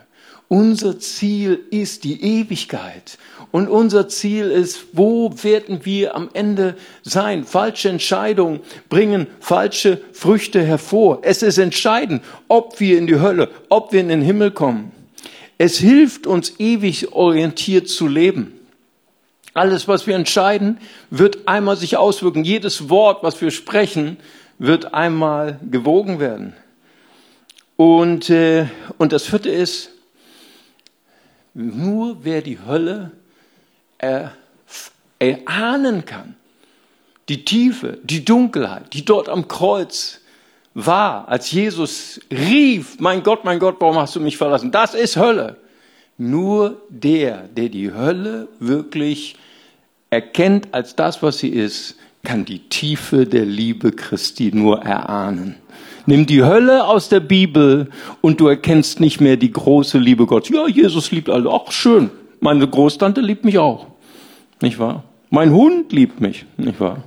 Unser 0.49 0.97
Ziel 0.99 1.59
ist 1.71 2.05
die 2.05 2.23
Ewigkeit. 2.23 3.17
Und 3.51 3.67
unser 3.67 4.07
Ziel 4.07 4.49
ist, 4.49 4.87
wo 4.93 5.33
werden 5.43 5.83
wir 5.83 6.15
am 6.15 6.29
Ende 6.33 6.75
sein? 7.01 7.43
Falsche 7.43 7.89
Entscheidungen 7.89 8.61
bringen 8.87 9.27
falsche 9.39 10.01
Früchte 10.13 10.63
hervor. 10.63 11.19
Es 11.23 11.43
ist 11.43 11.57
entscheidend, 11.57 12.23
ob 12.47 12.79
wir 12.79 12.97
in 12.97 13.07
die 13.07 13.19
Hölle, 13.19 13.49
ob 13.67 13.91
wir 13.91 13.99
in 13.99 14.07
den 14.07 14.21
Himmel 14.21 14.51
kommen. 14.51 14.91
Es 15.57 15.79
hilft 15.79 16.27
uns, 16.27 16.59
ewig 16.59 17.11
orientiert 17.13 17.89
zu 17.89 18.07
leben. 18.07 18.53
Alles, 19.53 19.87
was 19.87 20.07
wir 20.07 20.15
entscheiden, 20.15 20.77
wird 21.09 21.47
einmal 21.47 21.77
sich 21.77 21.97
auswirken. 21.97 22.43
Jedes 22.43 22.89
Wort, 22.89 23.23
was 23.23 23.41
wir 23.41 23.49
sprechen, 23.51 24.17
wird 24.59 24.93
einmal 24.93 25.59
gewogen 25.69 26.19
werden. 26.19 26.53
Und, 27.75 28.29
äh, 28.29 28.67
und 28.97 29.13
das 29.13 29.25
vierte 29.25 29.49
ist, 29.49 29.89
nur 31.57 32.23
wer 32.23 32.41
die 32.41 32.59
Hölle 32.59 33.11
er, 33.97 34.31
erahnen 35.19 36.05
kann, 36.05 36.35
die 37.29 37.43
Tiefe, 37.43 37.97
die 38.03 38.23
Dunkelheit, 38.23 38.93
die 38.93 39.03
dort 39.03 39.27
am 39.27 39.47
Kreuz 39.47 40.21
war, 40.75 41.27
als 41.27 41.51
Jesus 41.51 42.21
rief, 42.31 42.99
mein 42.99 43.23
Gott, 43.23 43.43
mein 43.43 43.59
Gott, 43.59 43.77
warum 43.79 43.97
hast 43.97 44.15
du 44.15 44.19
mich 44.19 44.37
verlassen? 44.37 44.71
Das 44.71 44.93
ist 44.93 45.17
Hölle. 45.17 45.57
Nur 46.19 46.81
der, 46.89 47.47
der 47.47 47.69
die 47.69 47.91
Hölle 47.91 48.47
wirklich 48.59 49.35
erkennt 50.09 50.73
als 50.73 50.95
das, 50.95 51.21
was 51.23 51.39
sie 51.39 51.49
ist, 51.49 51.95
kann 52.23 52.45
die 52.45 52.69
Tiefe 52.69 53.25
der 53.25 53.45
Liebe 53.45 53.91
Christi 53.91 54.51
nur 54.53 54.83
erahnen. 54.83 55.55
Nimm 56.07 56.25
die 56.25 56.41
Hölle 56.41 56.85
aus 56.85 57.09
der 57.09 57.19
Bibel 57.19 57.89
und 58.21 58.39
du 58.39 58.47
erkennst 58.47 59.01
nicht 59.01 59.19
mehr 59.19 59.35
die 59.35 59.51
große 59.51 59.97
Liebe 59.97 60.25
Gottes. 60.25 60.49
Ja, 60.49 60.65
Jesus 60.65 61.11
liebt 61.11 61.29
alle. 61.29 61.51
Ach, 61.51 61.69
schön. 61.69 62.09
Meine 62.39 62.65
Großtante 62.65 63.19
liebt 63.19 63.43
mich 63.43 63.57
auch. 63.57 63.87
Nicht 64.61 64.79
wahr? 64.79 65.03
Mein 65.29 65.51
Hund 65.51 65.91
liebt 65.91 66.21
mich. 66.21 66.45
Nicht 66.55 66.79
wahr? 66.79 67.03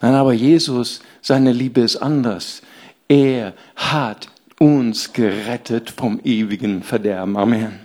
Nein, 0.00 0.14
aber 0.14 0.32
Jesus, 0.32 1.02
seine 1.20 1.52
Liebe 1.52 1.82
ist 1.82 1.98
anders. 1.98 2.62
Er 3.06 3.54
hat 3.76 4.26
uns 4.58 5.12
gerettet 5.12 5.90
vom 5.90 6.18
ewigen 6.24 6.82
Verderben. 6.82 7.36
Amen. 7.36 7.78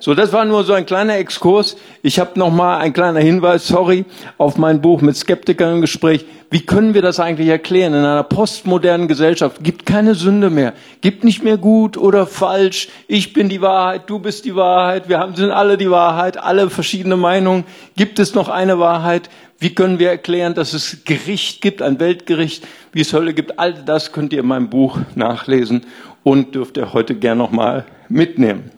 So, 0.00 0.14
das 0.14 0.32
war 0.32 0.46
nur 0.46 0.64
so 0.64 0.72
ein 0.72 0.86
kleiner 0.86 1.18
Exkurs. 1.18 1.76
Ich 2.02 2.18
habe 2.18 2.38
noch 2.38 2.50
mal 2.50 2.78
ein 2.78 2.94
kleiner 2.94 3.20
Hinweis, 3.20 3.68
sorry, 3.68 4.06
auf 4.38 4.56
mein 4.56 4.80
Buch 4.80 5.02
mit 5.02 5.16
Skeptikern 5.16 5.74
im 5.74 5.80
Gespräch. 5.82 6.24
Wie 6.52 6.60
können 6.60 6.92
wir 6.92 7.00
das 7.00 7.18
eigentlich 7.18 7.48
erklären? 7.48 7.94
In 7.94 8.00
einer 8.00 8.24
postmodernen 8.24 9.08
Gesellschaft 9.08 9.64
gibt 9.64 9.86
keine 9.86 10.14
Sünde 10.14 10.50
mehr, 10.50 10.74
gibt 11.00 11.24
nicht 11.24 11.42
mehr 11.42 11.56
gut 11.56 11.96
oder 11.96 12.26
falsch. 12.26 12.88
Ich 13.08 13.32
bin 13.32 13.48
die 13.48 13.62
Wahrheit, 13.62 14.02
du 14.10 14.18
bist 14.18 14.44
die 14.44 14.54
Wahrheit, 14.54 15.08
wir 15.08 15.18
haben, 15.18 15.34
sind 15.34 15.50
alle 15.50 15.78
die 15.78 15.90
Wahrheit, 15.90 16.36
alle 16.36 16.68
verschiedene 16.68 17.16
Meinungen. 17.16 17.64
Gibt 17.96 18.18
es 18.18 18.34
noch 18.34 18.50
eine 18.50 18.78
Wahrheit? 18.78 19.30
Wie 19.60 19.74
können 19.74 19.98
wir 19.98 20.10
erklären, 20.10 20.52
dass 20.52 20.74
es 20.74 21.04
Gericht 21.06 21.62
gibt, 21.62 21.80
ein 21.80 21.98
Weltgericht, 22.00 22.66
wie 22.92 23.00
es 23.00 23.14
Hölle 23.14 23.32
gibt? 23.32 23.58
All 23.58 23.72
das 23.72 24.12
könnt 24.12 24.34
ihr 24.34 24.40
in 24.40 24.46
meinem 24.46 24.68
Buch 24.68 24.98
nachlesen 25.14 25.86
und 26.22 26.54
dürft 26.54 26.76
ihr 26.76 26.92
heute 26.92 27.14
gern 27.14 27.38
noch 27.38 27.50
mal 27.50 27.86
mitnehmen. 28.10 28.70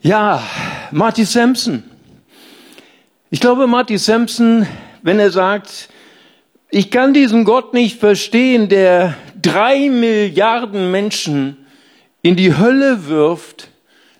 Ja, 0.00 0.42
Marty 0.90 1.24
Sampson. 1.24 1.84
Ich 3.30 3.38
glaube, 3.38 3.68
Marty 3.68 3.96
Sampson, 3.96 4.66
wenn 5.02 5.20
er 5.20 5.30
sagt, 5.30 5.88
ich 6.74 6.90
kann 6.90 7.12
diesen 7.12 7.44
Gott 7.44 7.74
nicht 7.74 8.00
verstehen, 8.00 8.70
der 8.70 9.14
drei 9.40 9.90
Milliarden 9.90 10.90
Menschen 10.90 11.58
in 12.22 12.34
die 12.34 12.56
Hölle 12.56 13.08
wirft. 13.08 13.68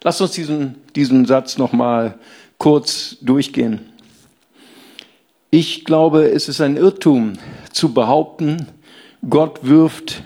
Lass 0.02 0.20
uns 0.20 0.32
diesen, 0.32 0.74
diesen 0.94 1.24
Satz 1.24 1.56
noch 1.56 1.72
mal 1.72 2.18
kurz 2.58 3.16
durchgehen. 3.22 3.80
Ich 5.50 5.86
glaube, 5.86 6.30
es 6.30 6.46
ist 6.46 6.60
ein 6.60 6.76
Irrtum 6.76 7.38
zu 7.72 7.94
behaupten, 7.94 8.68
Gott 9.28 9.60
wirft 9.62 10.22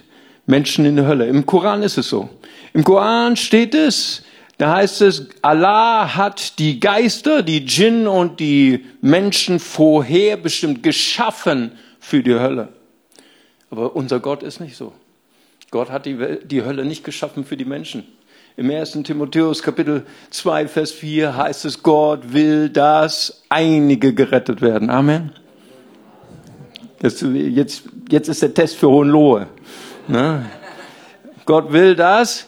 Menschen 0.47 0.85
in 0.85 0.97
die 0.97 1.07
Hölle. 1.07 1.27
Im 1.29 1.47
Koran 1.47 1.85
ist 1.85 1.97
es 1.97 2.09
so. 2.09 2.29
Im 2.73 2.83
Koran 2.83 3.37
steht 3.37 3.73
es, 3.73 4.25
da 4.59 4.75
heißt 4.75 5.01
es, 5.03 5.29
Allah 5.43 6.17
hat 6.17 6.59
die 6.59 6.81
Geister, 6.81 7.43
die 7.43 7.65
Djinn 7.65 8.09
und 8.09 8.41
die 8.41 8.85
Menschen 9.01 9.61
vorherbestimmt 9.61 10.83
geschaffen 10.83 11.71
für 12.07 12.23
die 12.23 12.35
Hölle. 12.35 12.69
Aber 13.69 13.97
unser 13.97 14.21
Gott 14.21 14.45
ist 14.45 14.61
nicht 14.61 14.77
so. 14.77 14.93
Gott 15.73 15.91
hat 15.91 16.07
die, 16.07 16.39
die 16.45 16.63
Hölle 16.63 16.85
nicht 16.85 17.03
geschaffen 17.03 17.45
für 17.45 17.57
die 17.57 17.65
Menschen. 17.65 18.07
Im 18.57 18.71
1. 18.71 18.93
Timotheus 19.03 19.61
Kapitel 19.61 20.07
2, 20.31 20.69
Vers 20.69 20.93
4 20.93 21.37
heißt 21.37 21.65
es, 21.65 21.83
Gott 21.83 22.33
will, 22.33 22.69
dass 22.69 23.43
einige 23.49 24.15
gerettet 24.15 24.63
werden. 24.63 24.89
Amen. 24.89 25.33
Jetzt, 27.03 27.23
jetzt, 27.23 27.83
jetzt 28.09 28.29
ist 28.29 28.41
der 28.41 28.55
Test 28.55 28.77
für 28.77 28.89
Hohenlohe. 28.89 29.49
Ne? 30.07 30.47
Gott 31.45 31.73
will, 31.73 31.97
dass 31.97 32.47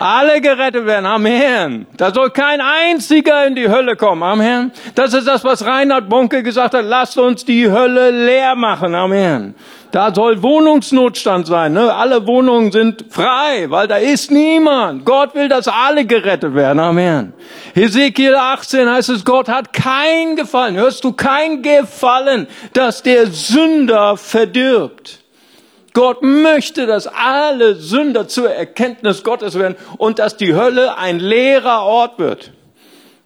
alle 0.00 0.40
gerettet 0.40 0.86
werden. 0.86 1.06
Amen. 1.06 1.86
Da 1.96 2.12
soll 2.12 2.30
kein 2.30 2.60
einziger 2.60 3.46
in 3.46 3.54
die 3.54 3.68
Hölle 3.68 3.96
kommen. 3.96 4.22
Amen. 4.22 4.72
Das 4.94 5.12
ist 5.12 5.26
das, 5.26 5.44
was 5.44 5.64
Reinhard 5.64 6.08
Bonke 6.08 6.42
gesagt 6.42 6.74
hat. 6.74 6.84
Lasst 6.84 7.18
uns 7.18 7.44
die 7.44 7.70
Hölle 7.70 8.10
leer 8.10 8.54
machen. 8.54 8.94
Amen. 8.94 9.54
Da 9.90 10.14
soll 10.14 10.42
Wohnungsnotstand 10.42 11.46
sein. 11.46 11.72
Ne? 11.72 11.92
Alle 11.92 12.26
Wohnungen 12.26 12.70
sind 12.70 13.04
frei, 13.10 13.66
weil 13.68 13.88
da 13.88 13.96
ist 13.96 14.30
niemand. 14.30 15.04
Gott 15.04 15.34
will, 15.34 15.48
dass 15.48 15.66
alle 15.66 16.04
gerettet 16.04 16.54
werden. 16.54 16.78
Amen. 16.78 17.32
Hesekiel 17.74 18.36
18 18.36 18.88
heißt 18.88 19.08
es, 19.08 19.24
Gott 19.24 19.48
hat 19.48 19.72
kein 19.72 20.36
Gefallen. 20.36 20.76
Hörst 20.76 21.02
du 21.04 21.12
kein 21.12 21.62
Gefallen, 21.62 22.46
dass 22.72 23.02
der 23.02 23.26
Sünder 23.26 24.16
verdirbt. 24.16 25.19
Gott 25.92 26.22
möchte, 26.22 26.86
dass 26.86 27.06
alle 27.06 27.74
Sünder 27.74 28.28
zur 28.28 28.50
Erkenntnis 28.50 29.24
Gottes 29.24 29.58
werden 29.58 29.76
und 29.98 30.18
dass 30.18 30.36
die 30.36 30.54
Hölle 30.54 30.96
ein 30.96 31.18
leerer 31.18 31.82
Ort 31.82 32.18
wird. 32.18 32.52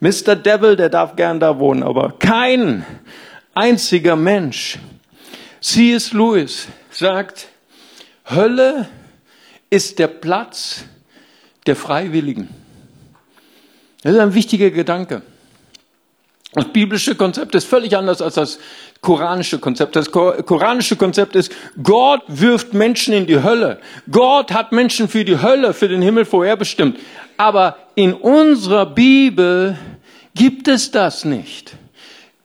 Mr. 0.00 0.36
Devil, 0.36 0.76
der 0.76 0.88
darf 0.88 1.16
gern 1.16 1.40
da 1.40 1.58
wohnen, 1.58 1.82
aber 1.82 2.14
kein 2.18 2.84
einziger 3.54 4.16
Mensch. 4.16 4.78
C.S. 5.60 6.12
Lewis 6.12 6.68
sagt, 6.90 7.48
Hölle 8.28 8.88
ist 9.70 9.98
der 9.98 10.08
Platz 10.08 10.84
der 11.66 11.76
Freiwilligen. 11.76 12.48
Das 14.02 14.12
ist 14.12 14.18
ein 14.18 14.34
wichtiger 14.34 14.70
Gedanke. 14.70 15.22
Das 16.54 16.66
biblische 16.66 17.16
Konzept 17.16 17.54
ist 17.56 17.64
völlig 17.64 17.96
anders 17.96 18.22
als 18.22 18.34
das 18.34 18.58
koranische 19.00 19.58
Konzept. 19.58 19.96
Das 19.96 20.12
koranische 20.12 20.94
Konzept 20.94 21.34
ist, 21.34 21.52
Gott 21.82 22.22
wirft 22.28 22.74
Menschen 22.74 23.12
in 23.12 23.26
die 23.26 23.42
Hölle. 23.42 23.80
Gott 24.10 24.52
hat 24.52 24.70
Menschen 24.70 25.08
für 25.08 25.24
die 25.24 25.42
Hölle, 25.42 25.74
für 25.74 25.88
den 25.88 26.00
Himmel 26.00 26.24
vorherbestimmt. 26.24 26.98
Aber 27.36 27.76
in 27.96 28.14
unserer 28.14 28.86
Bibel 28.86 29.76
gibt 30.36 30.68
es 30.68 30.92
das 30.92 31.24
nicht. 31.24 31.74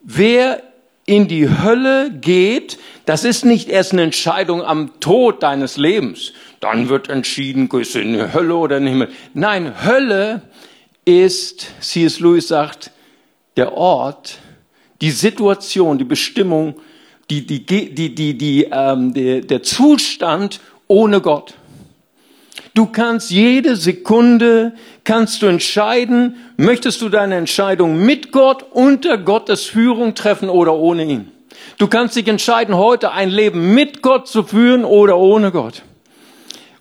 Wer 0.02 0.64
in 1.06 1.28
die 1.28 1.48
Hölle 1.48 2.12
geht, 2.12 2.80
das 3.06 3.24
ist 3.24 3.46
nicht 3.46 3.70
erst 3.70 3.94
eine 3.94 4.04
Entscheidung 4.04 4.64
am 4.64 5.00
Tod 5.00 5.44
deines 5.44 5.78
Lebens. 5.78 6.34
Dann 6.62 6.90
wird 6.90 7.10
entschieden, 7.10 7.70
gehst 7.70 7.94
du 7.94 8.00
in 8.00 8.14
die 8.14 8.34
Hölle 8.34 8.56
oder 8.56 8.78
in 8.78 8.86
den 8.86 8.94
Himmel. 8.94 9.10
Nein, 9.36 9.86
Hölle 9.86 10.42
ist, 11.06 11.68
C.S. 11.80 12.20
Lewis 12.20 12.48
sagt, 12.48 12.92
der 13.58 13.74
Ort, 13.74 14.38
die 15.02 15.12
Situation, 15.12 15.98
die 15.98 16.04
Bestimmung, 16.04 16.76
die, 17.30 17.46
die, 17.46 17.66
die, 17.66 18.16
die, 18.16 18.38
die, 18.38 18.68
ähm, 18.72 19.14
der, 19.14 19.42
der 19.42 19.64
Zustand 19.64 20.60
ohne 20.88 21.22
Gott. 21.22 21.54
Du 22.74 22.86
kannst 22.86 23.32
jede 23.32 23.76
Sekunde, 23.76 24.74
kannst 25.04 25.42
du 25.42 25.48
entscheiden, 25.48 26.38
möchtest 26.58 27.02
du 27.02 27.10
deine 27.10 27.36
Entscheidung 27.36 27.98
mit 28.06 28.32
Gott, 28.32 28.66
unter 28.72 29.18
Gottes 29.18 29.66
Führung 29.66 30.16
treffen 30.16 30.50
oder 30.50 30.74
ohne 30.74 31.04
ihn. 31.04 31.32
Du 31.78 31.88
kannst 31.88 32.16
dich 32.16 32.28
entscheiden, 32.28 32.76
heute 32.76 33.12
ein 33.12 33.30
Leben 33.30 33.74
mit 33.74 34.02
Gott 34.02 34.28
zu 34.28 34.44
führen 34.44 34.86
oder 34.86 35.18
ohne 35.18 35.52
Gott. 35.52 35.84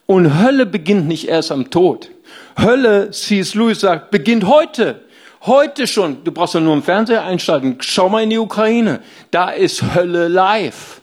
Und 0.07 0.43
Hölle 0.43 0.67
beginnt 0.67 1.07
nicht 1.07 1.29
erst 1.29 1.53
am 1.53 1.71
Tod. 1.71 2.11
Hölle, 2.59 3.11
C.S. 3.11 3.55
Lewis 3.55 3.81
sagt, 3.81 4.11
beginnt 4.11 4.47
heute. 4.47 5.03
Heute 5.43 5.87
schon, 5.87 6.25
du 6.25 6.33
brauchst 6.33 6.55
ja 6.55 6.61
nur 6.61 6.75
im 6.75 6.83
Fernseher 6.83 7.25
einschalten. 7.25 7.79
Schau 7.81 8.09
mal 8.09 8.25
in 8.25 8.31
die 8.31 8.39
Ukraine. 8.39 9.01
Da 9.31 9.51
ist 9.51 9.95
Hölle 9.95 10.27
live. 10.29 11.01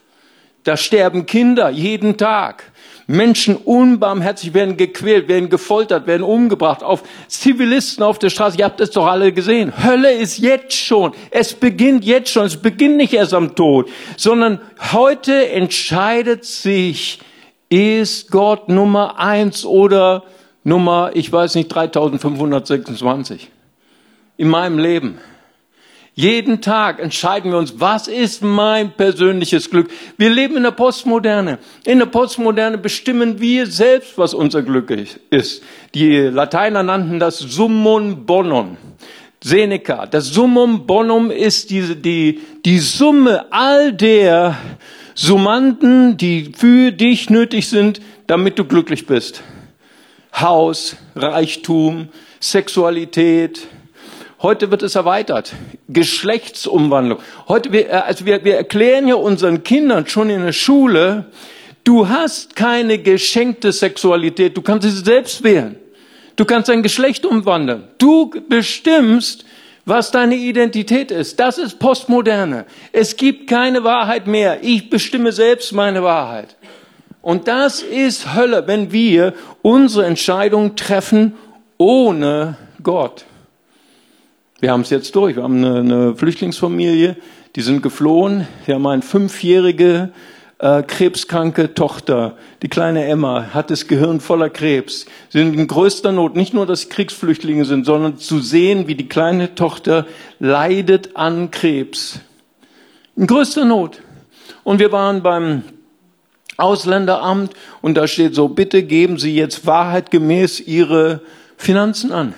Da 0.64 0.76
sterben 0.76 1.26
Kinder 1.26 1.70
jeden 1.70 2.18
Tag. 2.18 2.72
Menschen 3.08 3.56
unbarmherzig 3.56 4.54
werden 4.54 4.78
gequält, 4.78 5.28
werden 5.28 5.50
gefoltert, 5.50 6.08
werden 6.08 6.24
umgebracht, 6.24 6.84
auf 6.84 7.04
Zivilisten 7.28 8.04
auf 8.04 8.18
der 8.18 8.32
Straße. 8.32 8.58
Ihr 8.58 8.66
habt 8.66 8.82
es 8.82 8.92
doch 8.92 9.06
alle 9.06 9.32
gesehen. 9.32 9.72
Hölle 9.84 10.12
ist 10.12 10.40
jetzt 10.40 10.74
schon. 10.76 11.14
Es 11.30 11.54
beginnt 11.54 12.04
jetzt 12.04 12.32
schon. 12.32 12.46
Es 12.46 12.58
beginnt 12.58 12.98
nicht 12.98 13.14
erst 13.14 13.36
am 13.36 13.56
Tod, 13.56 13.90
sondern 14.18 14.60
heute 14.92 15.50
entscheidet 15.50 16.46
sich, 16.46 17.20
ist 17.70 18.32
Gott 18.32 18.70
Nummer 18.70 19.20
eins 19.20 19.66
oder 19.66 20.24
Nummer, 20.64 21.12
ich 21.14 21.32
weiß 21.32 21.56
nicht, 21.56 21.68
3526 21.70 23.52
in 24.38 24.50
meinem 24.50 24.80
Leben. 24.80 25.18
Jeden 26.18 26.62
Tag 26.62 27.02
entscheiden 27.02 27.52
wir 27.52 27.58
uns, 27.58 27.82
was 27.82 28.08
ist 28.08 28.42
mein 28.42 28.94
persönliches 28.94 29.70
Glück. 29.70 29.90
Wir 30.18 30.30
leben 30.30 30.56
in 30.56 30.64
der 30.64 30.72
Postmoderne. 30.72 31.60
In 31.84 32.00
der 32.00 32.06
Postmoderne 32.06 32.78
bestimmen 32.78 33.42
wir 33.42 33.68
selbst, 33.68 34.18
was 34.18 34.34
unser 34.34 34.62
Glück 34.62 34.90
ist. 35.30 35.62
Die 35.94 36.16
Lateiner 36.16 36.84
nannten 36.84 37.20
das 37.20 37.40
Summum 37.40 38.26
bonum. 38.26 38.78
Seneca. 39.44 40.06
Das 40.06 40.28
Summum 40.28 40.88
bonum 40.88 41.32
ist 41.32 41.70
diese, 41.70 41.98
die, 41.98 42.40
die 42.64 42.80
Summe 42.80 43.52
all 43.52 43.92
der 43.92 44.58
Summanden, 45.16 46.18
die 46.18 46.54
für 46.56 46.92
dich 46.92 47.30
nötig 47.30 47.68
sind, 47.68 48.00
damit 48.28 48.58
du 48.58 48.66
glücklich 48.66 49.06
bist. 49.06 49.44
Haus, 50.34 50.96
Reichtum, 51.16 52.08
Sexualität. 52.40 53.68
Heute 54.42 54.70
wird 54.70 54.84
es 54.84 54.96
erweitert. 54.96 55.54
Geschlechtsumwandlung. 55.88 57.20
Heute, 57.48 57.72
wir, 57.72 57.90
äh, 57.90 57.94
also 57.94 58.26
wir, 58.26 58.44
wir 58.44 58.56
erklären 58.56 59.08
ja 59.08 59.16
unseren 59.16 59.64
Kindern 59.64 60.08
schon 60.08 60.30
in 60.30 60.44
der 60.44 60.54
Schule, 60.54 61.26
du 61.84 62.10
hast 62.10 62.56
keine 62.56 62.98
geschenkte 62.98 63.72
Sexualität, 63.72 64.58
du 64.58 64.62
kannst 64.62 64.88
sie 64.88 65.04
selbst 65.04 65.44
wählen. 65.44 65.78
Du 66.36 66.44
kannst 66.44 66.68
dein 66.68 66.84
Geschlecht 66.84 67.26
umwandeln. 67.26 67.86
Du 67.98 68.30
bestimmst, 68.50 69.46
was 69.86 70.12
deine 70.12 70.36
Identität 70.36 71.12
ist. 71.12 71.40
Das 71.40 71.58
ist 71.58 71.80
Postmoderne. 71.80 72.66
Es 72.92 73.16
gibt 73.16 73.48
keine 73.48 73.86
Wahrheit 73.86 74.28
mehr. 74.28 74.60
Ich 74.62 74.90
bestimme 74.90 75.32
selbst 75.32 75.72
meine 75.72 76.04
Wahrheit. 76.04 76.58
Und 77.22 77.48
das 77.48 77.82
ist 77.82 78.36
Hölle, 78.36 78.68
wenn 78.68 78.92
wir 78.92 79.34
unsere 79.62 80.06
Entscheidung 80.06 80.76
treffen 80.76 81.36
ohne 81.78 82.58
Gott. 82.84 83.26
Wir 84.66 84.72
haben 84.72 84.82
es 84.82 84.90
jetzt 84.90 85.16
durch. 85.16 85.36
Wir 85.36 85.44
haben 85.44 85.64
eine, 85.64 85.78
eine 85.78 86.16
Flüchtlingsfamilie, 86.16 87.18
die 87.56 87.62
sind 87.62 87.84
geflohen. 87.84 88.48
Wir 88.66 88.74
haben 88.74 88.88
eine 88.88 89.04
fünfjährige 89.04 90.10
äh, 90.58 90.82
krebskranke 90.82 91.76
Tochter, 91.76 92.36
die 92.64 92.68
kleine 92.68 93.06
Emma, 93.06 93.54
hat 93.54 93.70
das 93.70 93.88
Gehirn 93.88 94.20
voller 94.20 94.50
Krebs. 94.50 95.06
Sie 95.30 95.38
sind 95.38 95.54
in 95.54 95.68
größter 95.68 96.12
Not, 96.12 96.36
nicht 96.36 96.56
nur, 96.56 96.66
dass 96.66 96.82
sie 96.82 96.90
Kriegsflüchtlinge 96.90 97.64
sind, 97.66 97.86
sondern 97.86 98.18
zu 98.18 98.40
sehen, 98.40 98.88
wie 98.88 98.96
die 98.96 99.08
kleine 99.08 99.54
Tochter 99.54 100.08
leidet 100.40 101.16
an 101.16 101.52
Krebs. 101.52 102.22
In 103.16 103.28
größter 103.28 103.66
Not. 103.66 104.02
Und 104.64 104.80
wir 104.80 104.92
waren 104.92 105.22
beim 105.22 105.62
Ausländeramt 106.58 107.52
und 107.84 107.98
da 107.98 108.08
steht 108.08 108.34
so, 108.34 108.48
bitte 108.48 108.82
geben 108.82 109.20
Sie 109.20 109.36
jetzt 109.36 109.68
wahrheitgemäß 109.68 110.60
Ihre 110.60 111.22
Finanzen 111.56 112.12
an. 112.12 112.34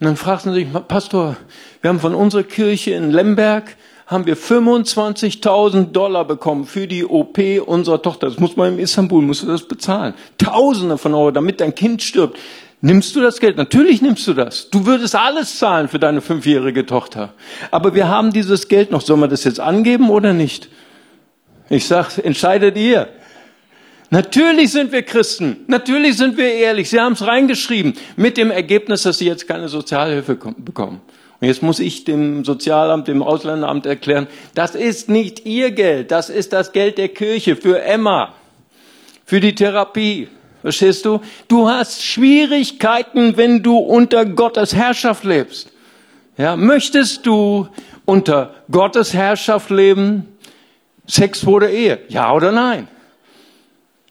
Und 0.00 0.06
dann 0.06 0.16
fragten 0.16 0.54
sie 0.54 0.64
sich, 0.64 0.72
Pastor, 0.88 1.36
wir 1.82 1.90
haben 1.90 2.00
von 2.00 2.14
unserer 2.14 2.42
Kirche 2.42 2.92
in 2.92 3.10
Lemberg 3.10 3.76
haben 4.06 4.26
wir 4.26 4.36
25.000 4.36 5.92
Dollar 5.92 6.24
bekommen 6.24 6.64
für 6.64 6.88
die 6.88 7.04
OP 7.04 7.38
unserer 7.66 8.02
Tochter. 8.02 8.28
Das 8.28 8.40
muss 8.40 8.56
man 8.56 8.72
in 8.72 8.78
Istanbul, 8.80 9.22
musst 9.22 9.42
du 9.44 9.46
das 9.46 9.68
bezahlen. 9.68 10.14
Tausende 10.36 10.98
von 10.98 11.14
Euro, 11.14 11.30
damit 11.30 11.60
dein 11.60 11.74
Kind 11.74 12.02
stirbt. 12.02 12.36
Nimmst 12.80 13.14
du 13.14 13.20
das 13.20 13.38
Geld? 13.38 13.58
Natürlich 13.58 14.00
nimmst 14.00 14.26
du 14.26 14.32
das. 14.32 14.70
Du 14.70 14.86
würdest 14.86 15.14
alles 15.14 15.58
zahlen 15.58 15.86
für 15.86 15.98
deine 15.98 16.22
fünfjährige 16.22 16.86
Tochter. 16.86 17.34
Aber 17.70 17.94
wir 17.94 18.08
haben 18.08 18.32
dieses 18.32 18.68
Geld 18.68 18.90
noch. 18.90 19.02
Sollen 19.02 19.20
wir 19.20 19.28
das 19.28 19.44
jetzt 19.44 19.60
angeben 19.60 20.08
oder 20.08 20.32
nicht? 20.32 20.70
Ich 21.68 21.86
sag, 21.86 22.18
entscheidet 22.18 22.76
ihr. 22.78 23.06
Natürlich 24.10 24.72
sind 24.72 24.90
wir 24.90 25.02
Christen. 25.02 25.64
Natürlich 25.68 26.16
sind 26.16 26.36
wir 26.36 26.52
ehrlich. 26.52 26.90
Sie 26.90 27.00
haben 27.00 27.12
es 27.12 27.24
reingeschrieben. 27.24 27.94
Mit 28.16 28.36
dem 28.36 28.50
Ergebnis, 28.50 29.04
dass 29.04 29.18
sie 29.18 29.26
jetzt 29.26 29.46
keine 29.46 29.68
Sozialhilfe 29.68 30.34
bekommen. 30.34 31.00
Und 31.40 31.46
jetzt 31.46 31.62
muss 31.62 31.78
ich 31.78 32.04
dem 32.04 32.44
Sozialamt, 32.44 33.08
dem 33.08 33.22
Ausländeramt 33.22 33.86
erklären, 33.86 34.26
das 34.54 34.74
ist 34.74 35.08
nicht 35.08 35.46
ihr 35.46 35.70
Geld, 35.70 36.10
das 36.10 36.28
ist 36.28 36.52
das 36.52 36.72
Geld 36.72 36.98
der 36.98 37.08
Kirche 37.08 37.56
für 37.56 37.80
Emma, 37.80 38.34
für 39.24 39.40
die 39.40 39.54
Therapie. 39.54 40.28
Verstehst 40.60 41.06
du? 41.06 41.20
Du 41.48 41.68
hast 41.68 42.04
Schwierigkeiten, 42.04 43.38
wenn 43.38 43.62
du 43.62 43.78
unter 43.78 44.26
Gottes 44.26 44.74
Herrschaft 44.74 45.24
lebst. 45.24 45.70
Ja, 46.36 46.56
möchtest 46.56 47.24
du 47.24 47.68
unter 48.04 48.54
Gottes 48.70 49.14
Herrschaft 49.14 49.70
leben? 49.70 50.28
Sex 51.06 51.40
vor 51.40 51.60
der 51.60 51.70
Ehe? 51.70 52.00
Ja 52.08 52.34
oder 52.34 52.52
nein? 52.52 52.88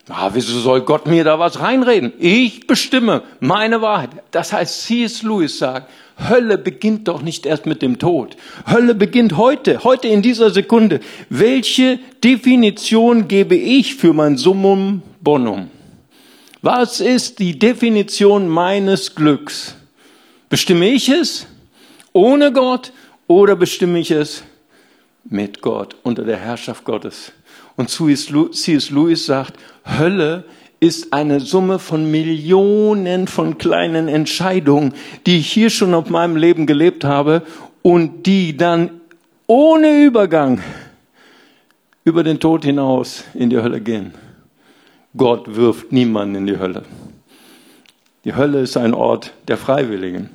Ah, 0.10 0.32
wieso 0.34 0.60
soll 0.60 0.82
Gott 0.82 1.06
mir 1.06 1.24
da 1.24 1.38
was 1.38 1.60
reinreden? 1.60 2.14
Ich 2.18 2.66
bestimme 2.66 3.22
meine 3.40 3.82
Wahrheit. 3.82 4.10
Das 4.32 4.52
heißt, 4.52 4.86
C.S. 4.86 5.22
Lewis 5.22 5.60
sagt, 5.60 5.90
Hölle 6.28 6.58
beginnt 6.58 7.08
doch 7.08 7.22
nicht 7.22 7.46
erst 7.46 7.68
mit 7.68 7.84
dem 7.84 8.00
Tod. 8.00 8.36
Hölle 8.68 8.96
beginnt 8.96 9.38
heute, 9.38 9.84
heute 9.84 10.08
in 10.08 10.24
dieser 10.24 10.50
Sekunde. 10.50 11.00
Welche 11.30 12.00
Definition 12.24 13.28
gebe 13.28 13.56
ich 13.56 13.96
für 13.96 14.14
mein 14.14 14.36
Summum 14.36 15.04
bonum? 15.22 15.70
Was 16.64 17.00
ist 17.00 17.38
die 17.38 17.58
Definition 17.58 18.50
meines 18.50 19.14
Glücks? 19.14 19.76
Bestimme 20.50 20.90
ich 20.90 21.08
es 21.08 21.46
ohne 22.12 22.52
Gott 22.52 22.92
oder 23.28 23.56
bestimme 23.56 24.00
ich 24.00 24.10
es 24.10 24.44
mit 25.24 25.62
Gott, 25.62 25.96
unter 26.02 26.24
der 26.24 26.38
Herrschaft 26.38 26.84
Gottes? 26.84 27.32
Und 27.80 27.90
C.S. 27.90 28.90
Lewis 28.90 29.26
sagt, 29.26 29.58
Hölle 29.86 30.44
ist 30.82 31.14
eine 31.14 31.40
Summe 31.40 31.80
von 31.80 32.12
Millionen 32.12 33.26
von 33.26 33.58
kleinen 33.58 34.10
Entscheidungen, 34.10 34.94
die 35.26 35.38
ich 35.38 35.50
hier 35.50 35.70
schon 35.70 35.94
auf 35.94 36.10
meinem 36.10 36.36
Leben 36.36 36.66
gelebt 36.66 37.06
habe 37.06 37.42
und 37.82 38.26
die 38.26 38.58
dann 38.58 39.00
ohne 39.48 40.04
Übergang 40.04 40.62
über 42.04 42.22
den 42.22 42.42
Tod 42.42 42.66
hinaus 42.66 43.24
in 43.34 43.50
die 43.50 43.62
Hölle 43.62 43.80
gehen. 43.80 44.14
Gott 45.16 45.56
wirft 45.56 45.94
niemanden 45.94 46.36
in 46.36 46.48
die 46.48 46.60
Hölle. 46.60 46.84
Die 48.26 48.36
Hölle 48.36 48.60
ist 48.60 48.76
ein 48.76 48.94
Ort 48.94 49.32
der 49.48 49.56
Freiwilligen. 49.56 50.32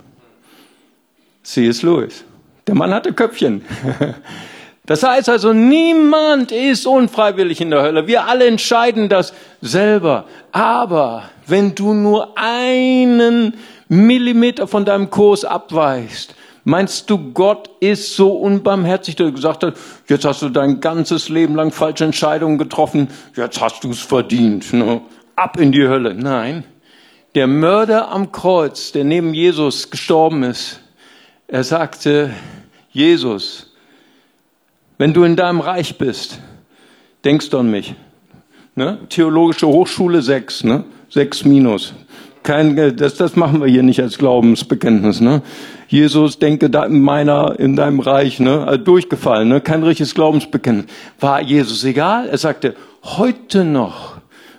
C.S. 1.43 1.83
Lewis. 1.83 2.25
Der 2.67 2.75
Mann 2.75 2.95
hatte 2.95 3.13
Köpfchen. 3.13 3.61
Das 4.87 5.03
heißt 5.03 5.31
also, 5.31 5.55
niemand 5.55 6.53
ist 6.53 6.87
unfreiwillig 6.87 7.61
in 7.62 7.70
der 7.70 7.83
Hölle. 7.83 8.07
Wir 8.07 8.27
alle 8.27 8.47
entscheiden 8.47 9.09
das 9.09 9.33
selber. 9.62 10.27
Aber 10.53 11.31
wenn 11.47 11.75
du 11.75 11.94
nur 11.94 12.37
einen 12.37 13.55
Millimeter 13.88 14.66
von 14.66 14.85
deinem 14.85 15.09
Kurs 15.09 15.47
abweichst, 15.47 16.35
meinst 16.64 17.09
du, 17.09 17.33
Gott 17.33 17.70
ist 17.81 18.14
so 18.14 18.33
unbarmherzig, 18.33 19.16
dass 19.16 19.29
er 19.29 19.33
gesagt 19.33 19.62
hat, 19.64 19.75
jetzt 20.09 20.27
hast 20.27 20.42
du 20.42 20.51
dein 20.51 20.81
ganzes 20.81 21.31
Leben 21.31 21.55
lang 21.55 21.70
falsche 21.70 22.05
Entscheidungen 22.05 22.59
getroffen, 22.59 23.09
jetzt 23.37 23.61
hast 23.62 23.85
du 23.85 23.90
es 23.90 24.01
verdient, 24.01 24.70
ne? 24.75 25.01
ab 25.35 25.59
in 25.59 25.73
die 25.73 25.87
Hölle. 25.87 26.14
Nein, 26.14 26.64
der 27.35 27.47
Mörder 27.47 28.11
am 28.11 28.33
Kreuz, 28.33 28.92
der 28.92 29.05
neben 29.05 29.35
Jesus 29.35 29.90
gestorben 29.90 30.42
ist, 30.42 30.81
er 31.49 31.64
sagte, 31.64 32.31
Jesus, 32.90 33.74
wenn 34.99 35.13
du 35.13 35.25
in 35.25 35.37
deinem 35.37 35.61
Reich 35.61 35.99
bist, 35.99 36.39
denkst 37.25 37.51
du 37.51 37.59
an 37.59 37.71
mich. 37.71 37.95
Ne? 38.77 38.99
Theologische 39.09 39.67
Hochschule 39.67 40.23
6, 40.23 40.65
ne? 40.65 40.85
6 41.11 41.45
minus. 41.45 41.95
Kein, 42.43 42.97
das, 42.97 43.15
das 43.15 43.37
machen 43.37 43.61
wir 43.61 43.69
hier 43.69 43.83
nicht 43.83 44.01
als 44.01 44.19
Glaubensbekenntnis. 44.19 45.21
Ne? 45.21 45.43
Jesus, 45.89 46.39
denke 46.39 46.69
da 46.69 46.85
in 46.85 47.01
meiner, 47.01 47.59
in 47.59 47.77
deinem 47.77 48.01
Reich, 48.01 48.41
ne? 48.41 48.67
Also 48.67 48.85
durchgefallen, 48.85 49.49
ne? 49.49 49.61
kein 49.61 49.83
richtiges 49.83 50.15
Glaubensbekenntnis. 50.15 50.95
War 51.21 51.41
Jesus 51.41 51.85
egal? 51.85 52.29
Er 52.29 52.39
sagte, 52.39 52.75
heute 53.03 53.65
noch 53.65 54.17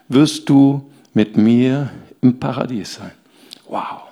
wirst 0.07 0.49
du 0.49 0.89
mit 1.13 1.37
mir 1.37 1.89
im 2.21 2.39
Paradies 2.39 2.95
sein. 2.95 3.11
Wow. 3.67 4.03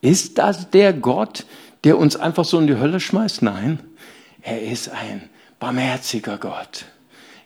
Ist 0.00 0.38
das 0.38 0.70
der 0.70 0.92
Gott, 0.92 1.46
der 1.84 1.98
uns 1.98 2.16
einfach 2.16 2.44
so 2.44 2.58
in 2.58 2.66
die 2.66 2.76
Hölle 2.76 3.00
schmeißt? 3.00 3.42
Nein. 3.42 3.78
Er 4.42 4.60
ist 4.60 4.90
ein 4.90 5.22
barmherziger 5.62 6.38
Gott. 6.38 6.86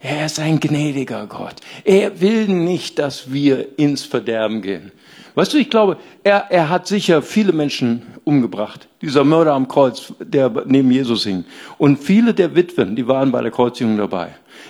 Er 0.01 0.25
ist 0.25 0.41
ein 0.41 0.59
gnädiger 0.59 1.27
Gott. 1.27 1.57
Er 1.85 2.19
will 2.23 2.49
nicht, 2.49 2.99
dass 2.99 3.31
wir 3.31 3.79
ins 3.79 4.05
Verderben 4.05 4.63
gehen. 4.63 4.91
Weißt 5.35 5.53
du, 5.53 5.59
ich 5.59 5.69
glaube, 5.69 5.99
er, 6.25 6.47
er 6.49 6.71
hat 6.71 6.87
sicher 6.87 7.21
viele 7.21 7.53
Menschen 7.53 8.07
umgebracht. 8.25 8.89
Dieser 9.03 9.23
Mörder 9.23 9.53
am 9.53 9.69
Kreuz, 9.69 10.15
der 10.19 10.51
neben 10.65 10.91
Jesus 10.91 11.25
hing. 11.25 11.45
Und 11.77 11.99
viele 11.99 12.33
der 12.33 12.55
Witwen, 12.57 12.97
die 12.97 13.07
waren 13.07 13.33
bei 13.33 13.43
der 13.43 13.51
Kreuzigung 13.51 13.99
dabei. 13.99 14.29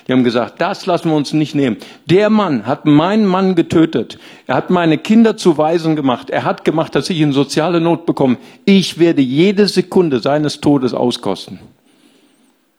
Die 0.09 0.12
haben 0.12 0.24
gesagt, 0.24 0.61
das 0.61 0.85
lassen 0.87 1.11
wir 1.11 1.16
uns 1.16 1.32
nicht 1.32 1.54
nehmen. 1.54 1.76
Der 2.06 2.30
Mann 2.30 2.66
hat 2.66 2.85
meinen 2.85 3.26
Mann 3.26 3.54
getötet. 3.54 4.18
Er 4.48 4.56
hat 4.56 4.70
meine 4.70 4.98
Kinder 4.98 5.37
zu 5.37 5.56
Waisen 5.56 5.94
gemacht. 5.94 6.30
Er 6.30 6.42
hat 6.42 6.64
gemacht, 6.64 6.96
dass 6.96 7.11
ich 7.11 7.20
in 7.20 7.32
soziale 7.32 7.80
Not 7.80 8.06
bekomme. 8.06 8.38
Ich 8.64 8.98
werde 8.98 9.22
jede 9.22 9.68
Sekunde 9.68 10.18
seines 10.18 10.61
Todes 10.61 10.94
auskosten. 10.94 11.61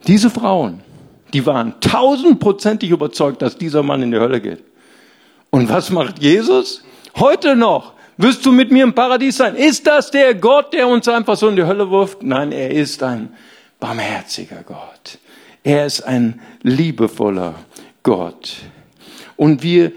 Diese 0.06 0.30
Frauen, 0.30 0.82
die 1.34 1.46
waren 1.46 1.74
tausendprozentig 1.82 2.92
überzeugt, 2.92 3.42
dass 3.42 3.58
dieser 3.58 3.84
Mann 3.84 4.04
in 4.04 4.12
die 4.12 4.20
Hölle 4.20 4.40
geht. 4.40 4.64
Und 5.50 5.70
was 5.70 5.90
macht 5.90 6.20
Jesus? 6.20 6.84
Heute 7.16 7.56
noch 7.56 7.94
wirst 8.18 8.46
du 8.46 8.52
mit 8.52 8.72
mir 8.72 8.84
im 8.84 8.94
Paradies 8.94 9.38
sein. 9.38 9.56
Ist 9.56 9.88
das 9.88 10.12
der 10.12 10.36
Gott, 10.36 10.74
der 10.74 10.88
uns 10.88 11.08
einfach 11.08 11.36
so 11.36 11.48
in 11.48 11.56
die 11.56 11.64
Hölle 11.64 11.90
wirft? 11.90 12.24
Nein, 12.24 12.52
er 12.52 12.72
ist 12.72 13.02
ein 13.04 13.30
barmherziger 13.80 14.64
Gott. 14.64 15.20
Er 15.64 15.86
ist 15.86 16.02
ein 16.02 16.40
liebevoller 16.64 17.56
Gott. 18.04 18.56
Und 19.36 19.62
wir 19.62 19.92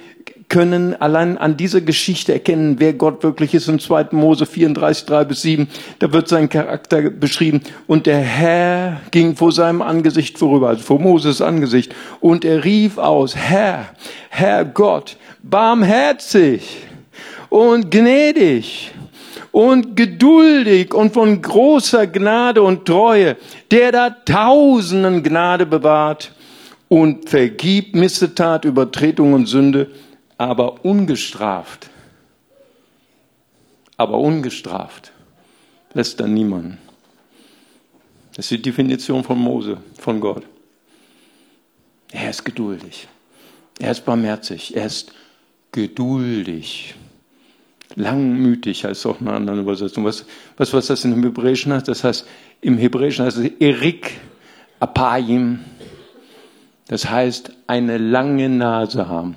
können 0.50 1.00
allein 1.00 1.38
an 1.38 1.56
dieser 1.56 1.80
Geschichte 1.80 2.34
erkennen, 2.34 2.74
wer 2.78 2.92
Gott 2.92 3.22
wirklich 3.22 3.54
ist. 3.54 3.68
In 3.68 3.78
2. 3.78 4.08
Mose 4.10 4.44
34, 4.44 5.06
3 5.06 5.24
bis 5.24 5.42
7, 5.42 5.68
da 6.00 6.12
wird 6.12 6.28
sein 6.28 6.50
Charakter 6.50 7.08
beschrieben. 7.08 7.62
Und 7.86 8.06
der 8.06 8.18
Herr 8.18 9.00
ging 9.12 9.36
vor 9.36 9.52
seinem 9.52 9.80
Angesicht 9.80 10.38
vorüber, 10.38 10.68
also 10.68 10.82
vor 10.82 10.98
Moses 10.98 11.40
Angesicht. 11.40 11.94
Und 12.18 12.44
er 12.44 12.64
rief 12.64 12.98
aus, 12.98 13.36
Herr, 13.36 13.90
Herr 14.28 14.64
Gott, 14.64 15.16
barmherzig 15.42 16.78
und 17.48 17.90
gnädig 17.90 18.90
und 19.52 19.96
geduldig 19.96 20.92
und 20.92 21.14
von 21.14 21.40
großer 21.40 22.08
Gnade 22.08 22.60
und 22.60 22.86
Treue, 22.86 23.36
der 23.70 23.92
da 23.92 24.10
Tausenden 24.10 25.22
Gnade 25.22 25.64
bewahrt 25.64 26.32
und 26.88 27.28
vergibt 27.28 27.94
Missetat, 27.94 28.64
Übertretung 28.64 29.32
und 29.32 29.46
Sünde, 29.46 29.88
aber 30.40 30.86
ungestraft. 30.86 31.90
Aber 33.98 34.16
ungestraft 34.16 35.12
lässt 35.92 36.18
dann 36.18 36.32
niemanden. 36.32 36.78
Das 38.34 38.46
ist 38.46 38.52
die 38.52 38.62
Definition 38.62 39.22
von 39.22 39.38
Mose, 39.38 39.76
von 39.98 40.18
Gott. 40.18 40.44
Er 42.10 42.30
ist 42.30 42.42
geduldig. 42.42 43.06
Er 43.78 43.90
ist 43.90 44.06
barmherzig. 44.06 44.74
Er 44.74 44.86
ist 44.86 45.12
geduldig. 45.72 46.94
Langmütig 47.96 48.86
heißt 48.86 49.00
es 49.00 49.04
auch 49.04 49.20
in 49.20 49.28
einer 49.28 49.36
anderen 49.36 49.60
Übersetzung. 49.60 50.06
Was, 50.06 50.24
was, 50.56 50.72
was 50.72 50.86
das 50.86 51.04
im 51.04 51.22
Hebräischen 51.22 51.74
heißt? 51.74 51.86
Das 51.86 52.02
heißt, 52.02 52.26
im 52.62 52.78
Hebräischen 52.78 53.26
heißt 53.26 53.36
es 53.36 53.50
Erik 53.58 54.12
Apayim. 54.78 55.60
Das 56.88 57.10
heißt, 57.10 57.52
eine 57.66 57.98
lange 57.98 58.48
Nase 58.48 59.06
haben. 59.06 59.36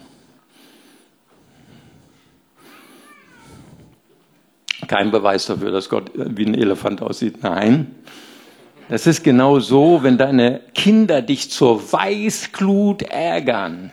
Kein 4.93 5.09
Beweis 5.09 5.47
dafür, 5.47 5.71
dass 5.71 5.89
Gott 5.89 6.11
wie 6.13 6.45
ein 6.45 6.53
Elefant 6.53 7.01
aussieht. 7.01 7.41
Nein. 7.41 7.95
Das 8.89 9.07
ist 9.07 9.23
genau 9.23 9.59
so, 9.59 10.03
wenn 10.03 10.19
deine 10.19 10.61
Kinder 10.75 11.23
dich 11.23 11.49
zur 11.49 11.81
Weißglut 11.91 13.01
ärgern 13.01 13.91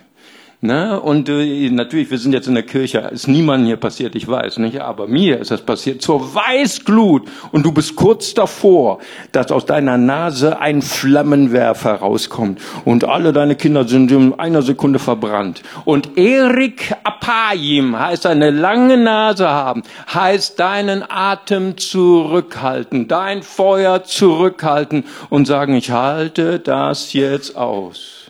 Ne? 0.63 1.01
Und 1.01 1.27
äh, 1.27 1.71
natürlich, 1.71 2.11
wir 2.11 2.19
sind 2.19 2.33
jetzt 2.33 2.47
in 2.47 2.53
der 2.53 2.61
Kirche, 2.61 2.99
ist 3.11 3.27
niemandem 3.27 3.65
hier 3.65 3.77
passiert, 3.77 4.13
ich 4.13 4.27
weiß, 4.27 4.59
nicht? 4.59 4.79
aber 4.79 5.07
mir 5.07 5.39
ist 5.39 5.49
das 5.49 5.63
passiert, 5.63 6.03
zur 6.03 6.35
Weißglut. 6.35 7.27
Und 7.51 7.65
du 7.65 7.71
bist 7.71 7.95
kurz 7.95 8.35
davor, 8.35 8.99
dass 9.31 9.51
aus 9.51 9.65
deiner 9.65 9.97
Nase 9.97 10.59
ein 10.59 10.83
Flammenwerfer 10.83 11.95
rauskommt. 11.95 12.61
Und 12.85 13.05
alle 13.05 13.33
deine 13.33 13.55
Kinder 13.55 13.87
sind 13.87 14.11
in 14.11 14.39
einer 14.39 14.61
Sekunde 14.61 14.99
verbrannt. 14.99 15.63
Und 15.83 16.15
Erik 16.15 16.93
Apayim 17.03 17.97
heißt 17.97 18.27
eine 18.27 18.51
lange 18.51 18.97
Nase 18.97 19.49
haben, 19.49 19.81
heißt 20.13 20.59
deinen 20.59 21.03
Atem 21.09 21.75
zurückhalten, 21.75 23.07
dein 23.07 23.41
Feuer 23.41 24.03
zurückhalten 24.03 25.05
und 25.31 25.47
sagen, 25.47 25.73
ich 25.73 25.89
halte 25.89 26.59
das 26.59 27.13
jetzt 27.13 27.57
aus. 27.57 28.20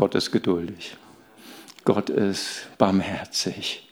Gott 0.00 0.14
ist 0.14 0.32
geduldig. 0.32 0.96
Gott 1.84 2.08
ist 2.08 2.68
barmherzig. 2.78 3.86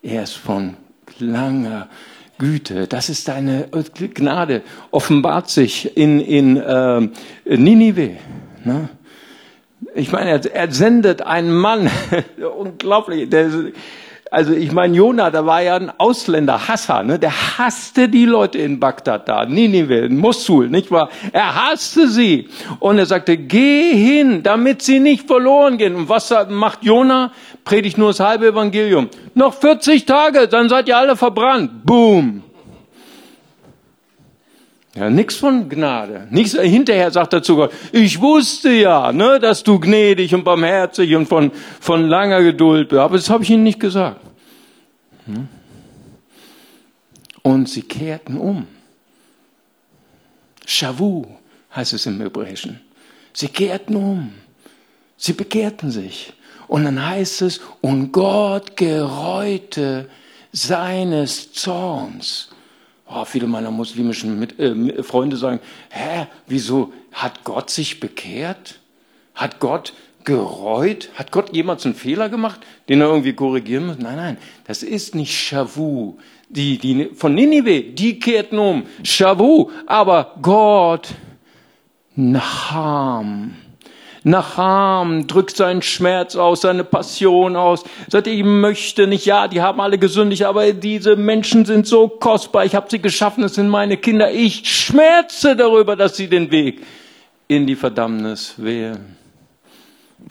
Er 0.00 0.22
ist 0.22 0.32
von 0.32 0.78
langer 1.18 1.90
Güte. 2.38 2.86
Das 2.86 3.10
ist 3.10 3.28
deine 3.28 3.68
Gnade. 4.14 4.62
Offenbart 4.90 5.50
sich 5.50 5.98
in, 5.98 6.18
in 6.18 6.56
äh, 6.56 7.10
Ninive. 7.44 8.16
Ne? 8.64 8.88
Ich 9.94 10.10
meine, 10.12 10.30
er, 10.30 10.46
er 10.50 10.72
sendet 10.72 11.20
einen 11.20 11.52
Mann, 11.52 11.90
unglaublich, 12.58 13.28
der 13.28 13.50
also 14.30 14.52
ich 14.52 14.70
meine, 14.70 14.96
Jona, 14.96 15.30
da 15.30 15.44
war 15.44 15.60
ja 15.60 15.74
ein 15.74 15.90
Ausländer, 15.98 16.68
Hasser, 16.68 17.02
ne? 17.02 17.18
der 17.18 17.58
hasste 17.58 18.08
die 18.08 18.26
Leute 18.26 18.58
in 18.58 18.78
Bagdad 18.78 19.28
da, 19.28 19.44
Ninive, 19.44 19.96
in 19.96 20.18
Mosul, 20.18 20.68
nicht 20.68 20.92
wahr? 20.92 21.08
Er 21.32 21.54
hasste 21.54 22.08
sie. 22.08 22.48
Und 22.78 22.98
er 22.98 23.06
sagte, 23.06 23.36
geh 23.36 23.92
hin, 23.92 24.44
damit 24.44 24.82
sie 24.82 25.00
nicht 25.00 25.26
verloren 25.26 25.78
gehen. 25.78 25.96
Und 25.96 26.08
was 26.08 26.32
macht 26.48 26.84
Jona? 26.84 27.32
Predigt 27.64 27.98
nur 27.98 28.10
das 28.10 28.20
halbe 28.20 28.46
Evangelium. 28.46 29.08
Noch 29.34 29.54
40 29.54 30.06
Tage, 30.06 30.46
dann 30.46 30.68
seid 30.68 30.86
ihr 30.86 30.96
alle 30.96 31.16
verbrannt. 31.16 31.84
Boom. 31.84 32.44
Ja, 34.94 35.08
nichts 35.08 35.36
von 35.36 35.68
Gnade. 35.68 36.26
Nichts, 36.30 36.58
hinterher 36.58 37.10
sagt 37.12 37.32
er 37.32 37.42
zu 37.42 37.56
Gott, 37.56 37.72
ich 37.92 38.20
wusste 38.20 38.70
ja, 38.70 39.12
ne, 39.12 39.38
dass 39.38 39.62
du 39.62 39.78
gnädig 39.78 40.34
und 40.34 40.42
barmherzig 40.42 41.14
und 41.14 41.26
von, 41.26 41.52
von 41.80 42.08
langer 42.08 42.42
Geduld 42.42 42.88
bist. 42.88 42.98
Aber 42.98 43.16
das 43.16 43.30
habe 43.30 43.44
ich 43.44 43.50
ihnen 43.50 43.62
nicht 43.62 43.78
gesagt. 43.78 44.20
Hm? 45.26 45.48
Und 47.42 47.68
sie 47.68 47.82
kehrten 47.82 48.36
um. 48.36 48.66
Shavu 50.66 51.26
heißt 51.74 51.92
es 51.92 52.06
im 52.06 52.20
Hebräischen. 52.20 52.80
Sie 53.32 53.48
kehrten 53.48 53.94
um. 53.94 54.32
Sie 55.16 55.34
bekehrten 55.34 55.90
sich. 55.90 56.32
Und 56.66 56.84
dann 56.84 57.04
heißt 57.04 57.42
es, 57.42 57.60
und 57.80 58.12
Gott 58.12 58.76
gereute 58.76 60.08
seines 60.52 61.52
Zorns 61.52 62.50
Oh, 63.12 63.24
viele 63.24 63.48
meiner 63.48 63.70
muslimischen 63.70 64.38
Mit, 64.38 64.58
äh, 64.60 65.02
Freunde 65.02 65.36
sagen, 65.36 65.60
hä, 65.90 66.26
wieso 66.46 66.92
hat 67.12 67.42
Gott 67.44 67.70
sich 67.70 67.98
bekehrt? 67.98 68.80
Hat 69.34 69.58
Gott 69.58 69.94
gereut? 70.24 71.10
Hat 71.14 71.32
Gott 71.32 71.54
jemals 71.54 71.84
einen 71.84 71.96
Fehler 71.96 72.28
gemacht, 72.28 72.60
den 72.88 73.00
er 73.00 73.08
irgendwie 73.08 73.32
korrigieren 73.32 73.86
muss? 73.86 73.98
Nein, 73.98 74.16
nein, 74.16 74.36
das 74.64 74.84
ist 74.84 75.14
nicht 75.14 75.36
Shavu. 75.36 76.18
Die, 76.48 76.78
die 76.78 77.10
von 77.14 77.34
Ninive, 77.34 77.82
die 77.82 78.18
kehrten 78.20 78.58
um. 78.58 78.84
Shavu, 79.02 79.70
aber 79.86 80.36
Gott 80.40 81.08
Naham 82.14 83.54
Nacham 84.22 85.26
drückt 85.26 85.56
seinen 85.56 85.80
Schmerz 85.80 86.36
aus, 86.36 86.60
seine 86.60 86.84
Passion 86.84 87.56
aus. 87.56 87.84
Sagt, 88.08 88.26
ich 88.26 88.44
möchte 88.44 89.06
nicht, 89.06 89.24
ja, 89.24 89.48
die 89.48 89.62
haben 89.62 89.80
alle 89.80 89.98
gesündigt, 89.98 90.44
aber 90.44 90.72
diese 90.72 91.16
Menschen 91.16 91.64
sind 91.64 91.86
so 91.86 92.08
kostbar. 92.08 92.64
Ich 92.66 92.74
habe 92.74 92.86
sie 92.90 93.00
geschaffen, 93.00 93.44
es 93.44 93.54
sind 93.54 93.68
meine 93.68 93.96
Kinder. 93.96 94.30
Ich 94.30 94.68
schmerze 94.68 95.56
darüber, 95.56 95.96
dass 95.96 96.16
sie 96.16 96.28
den 96.28 96.50
Weg 96.50 96.84
in 97.48 97.66
die 97.66 97.76
Verdammnis 97.76 98.54
wählen. 98.58 99.16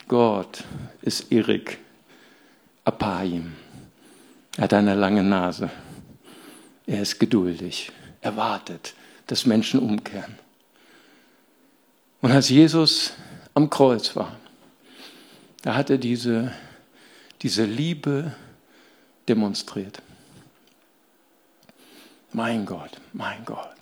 Gott 0.06 0.62
ist 1.02 1.32
Erik 1.32 1.78
Apayim. 2.84 3.52
Er 4.56 4.64
hat 4.64 4.74
eine 4.74 4.94
lange 4.94 5.22
Nase. 5.22 5.70
Er 6.86 7.02
ist 7.02 7.18
geduldig. 7.18 7.90
Er 8.20 8.36
wartet, 8.36 8.94
dass 9.26 9.46
Menschen 9.46 9.80
umkehren. 9.80 10.38
Und 12.20 12.32
als 12.32 12.50
Jesus 12.50 13.14
am 13.54 13.70
Kreuz 13.70 14.14
war, 14.16 14.36
da 15.62 15.74
hat 15.74 15.90
er 15.90 15.98
diese, 15.98 16.52
diese 17.42 17.64
Liebe 17.64 18.32
demonstriert. 19.28 20.00
Mein 22.32 22.64
Gott, 22.64 22.90
mein 23.12 23.44
Gott, 23.44 23.76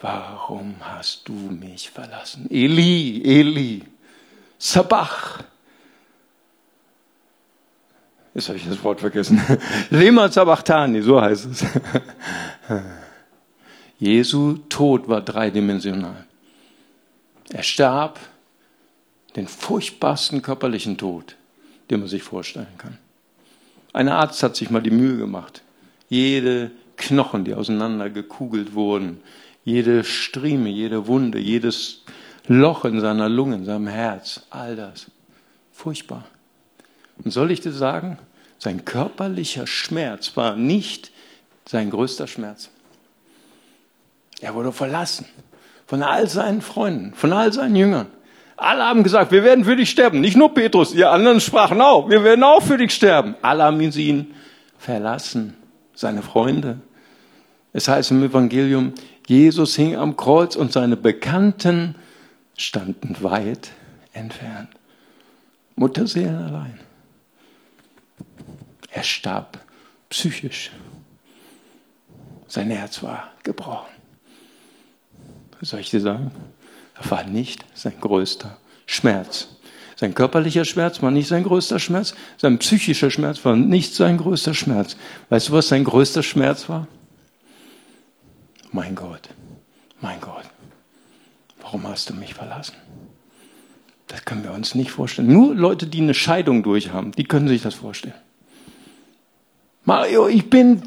warum 0.00 0.76
hast 0.80 1.28
du 1.28 1.32
mich 1.32 1.90
verlassen? 1.90 2.46
Eli, 2.50 3.22
Eli, 3.24 3.84
Sabach. 4.58 5.44
Jetzt 8.34 8.48
habe 8.48 8.58
ich 8.58 8.66
das 8.66 8.82
Wort 8.82 9.00
vergessen. 9.00 9.40
Lema 9.90 10.28
Sabachtani, 10.28 11.02
so 11.02 11.20
heißt 11.20 11.46
es. 11.46 11.64
Jesu 13.98 14.58
Tod 14.68 15.08
war 15.08 15.20
dreidimensional. 15.20 16.26
Er 17.50 17.62
starb 17.62 18.18
den 19.36 19.48
furchtbarsten 19.48 20.42
körperlichen 20.42 20.96
Tod, 20.96 21.36
den 21.90 22.00
man 22.00 22.08
sich 22.08 22.22
vorstellen 22.22 22.78
kann. 22.78 22.98
Ein 23.92 24.08
Arzt 24.08 24.42
hat 24.42 24.56
sich 24.56 24.70
mal 24.70 24.82
die 24.82 24.90
Mühe 24.90 25.16
gemacht, 25.16 25.62
jede 26.08 26.70
Knochen, 26.96 27.44
die 27.44 27.54
auseinandergekugelt 27.54 28.74
wurden, 28.74 29.20
jede 29.64 30.04
Strieme, 30.04 30.68
jede 30.68 31.06
Wunde, 31.06 31.38
jedes 31.38 32.02
Loch 32.46 32.84
in 32.84 33.00
seiner 33.00 33.28
Lunge, 33.28 33.56
in 33.56 33.64
seinem 33.64 33.86
Herz, 33.86 34.42
all 34.50 34.76
das. 34.76 35.06
Furchtbar. 35.72 36.26
Und 37.22 37.30
soll 37.30 37.50
ich 37.50 37.60
dir 37.60 37.72
sagen, 37.72 38.18
sein 38.58 38.84
körperlicher 38.84 39.66
Schmerz 39.66 40.36
war 40.36 40.56
nicht 40.56 41.10
sein 41.66 41.90
größter 41.90 42.26
Schmerz. 42.26 42.70
Er 44.40 44.54
wurde 44.54 44.72
verlassen 44.72 45.26
von 45.86 46.02
all 46.02 46.28
seinen 46.28 46.60
Freunden, 46.60 47.14
von 47.14 47.32
all 47.32 47.52
seinen 47.52 47.76
Jüngern. 47.76 48.06
Alle 48.56 48.84
haben 48.84 49.02
gesagt, 49.02 49.32
wir 49.32 49.42
werden 49.42 49.64
für 49.64 49.76
dich 49.76 49.90
sterben. 49.90 50.20
Nicht 50.20 50.36
nur 50.36 50.54
Petrus, 50.54 50.92
die 50.92 51.04
anderen 51.04 51.40
sprachen 51.40 51.80
auch, 51.80 52.08
wir 52.08 52.22
werden 52.22 52.44
auch 52.44 52.62
für 52.62 52.78
dich 52.78 52.92
sterben. 52.92 53.34
Alle 53.42 53.64
haben 53.64 53.80
ihn 53.80 54.34
verlassen, 54.78 55.56
seine 55.94 56.22
Freunde. 56.22 56.78
Es 57.72 57.88
heißt 57.88 58.12
im 58.12 58.22
Evangelium, 58.22 58.94
Jesus 59.26 59.74
hing 59.74 59.96
am 59.96 60.16
Kreuz 60.16 60.54
und 60.54 60.72
seine 60.72 60.96
Bekannten 60.96 61.96
standen 62.56 63.16
weit 63.20 63.70
entfernt. 64.12 64.68
Mutterseelen 65.74 66.36
allein. 66.36 66.78
Er 68.92 69.02
starb 69.02 69.58
psychisch. 70.08 70.70
Sein 72.46 72.70
Herz 72.70 73.02
war 73.02 73.32
gebrochen. 73.42 73.92
Was 75.58 75.70
soll 75.70 75.80
ich 75.80 75.90
dir 75.90 76.00
sagen? 76.00 76.30
War 77.02 77.24
nicht 77.24 77.64
sein 77.74 77.94
größter 78.00 78.56
Schmerz. 78.86 79.48
Sein 79.96 80.14
körperlicher 80.14 80.64
Schmerz 80.64 81.02
war 81.02 81.10
nicht 81.10 81.28
sein 81.28 81.44
größter 81.44 81.78
Schmerz, 81.78 82.14
sein 82.36 82.58
psychischer 82.58 83.10
Schmerz 83.10 83.44
war 83.44 83.56
nicht 83.56 83.94
sein 83.94 84.18
größter 84.18 84.54
Schmerz. 84.54 84.96
Weißt 85.28 85.48
du, 85.48 85.52
was 85.52 85.68
sein 85.68 85.84
größter 85.84 86.22
Schmerz 86.22 86.68
war? 86.68 86.88
Mein 88.72 88.94
Gott, 88.96 89.28
mein 90.00 90.20
Gott, 90.20 90.44
warum 91.60 91.86
hast 91.86 92.10
du 92.10 92.14
mich 92.14 92.34
verlassen? 92.34 92.74
Das 94.08 94.24
können 94.24 94.42
wir 94.44 94.52
uns 94.52 94.74
nicht 94.74 94.90
vorstellen. 94.90 95.32
Nur 95.32 95.54
Leute, 95.54 95.86
die 95.86 96.00
eine 96.00 96.14
Scheidung 96.14 96.62
durchhaben, 96.62 97.12
die 97.12 97.24
können 97.24 97.48
sich 97.48 97.62
das 97.62 97.74
vorstellen. 97.74 98.14
Mario, 99.84 100.28
ich 100.28 100.50
bin 100.50 100.82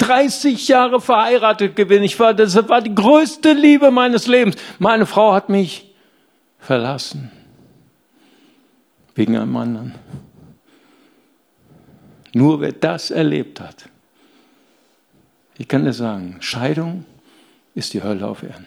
30 0.00 0.66
Jahre 0.68 1.00
verheiratet 1.00 1.76
gewesen. 1.76 2.02
Ich 2.02 2.18
war, 2.18 2.34
das 2.34 2.56
war 2.68 2.80
die 2.80 2.94
größte 2.94 3.52
Liebe 3.52 3.90
meines 3.90 4.26
Lebens. 4.26 4.56
Meine 4.78 5.06
Frau 5.06 5.34
hat 5.34 5.48
mich 5.48 5.94
verlassen. 6.58 7.30
Wegen 9.14 9.36
einem 9.36 9.56
anderen. 9.56 9.94
Nur 12.32 12.60
wer 12.60 12.72
das 12.72 13.10
erlebt 13.10 13.60
hat. 13.60 13.84
Ich 15.58 15.68
kann 15.68 15.84
dir 15.84 15.92
sagen, 15.92 16.38
Scheidung 16.40 17.04
ist 17.74 17.92
die 17.92 18.02
Hölle 18.02 18.26
auf 18.26 18.42
Erden. 18.42 18.66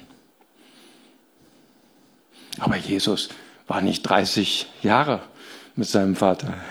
Aber 2.60 2.78
Jesus 2.78 3.30
war 3.68 3.82
nicht 3.82 4.04
30 4.04 4.68
Jahre 4.84 5.22
mit 5.76 5.88
seinem 5.88 6.16
Vater. 6.16 6.54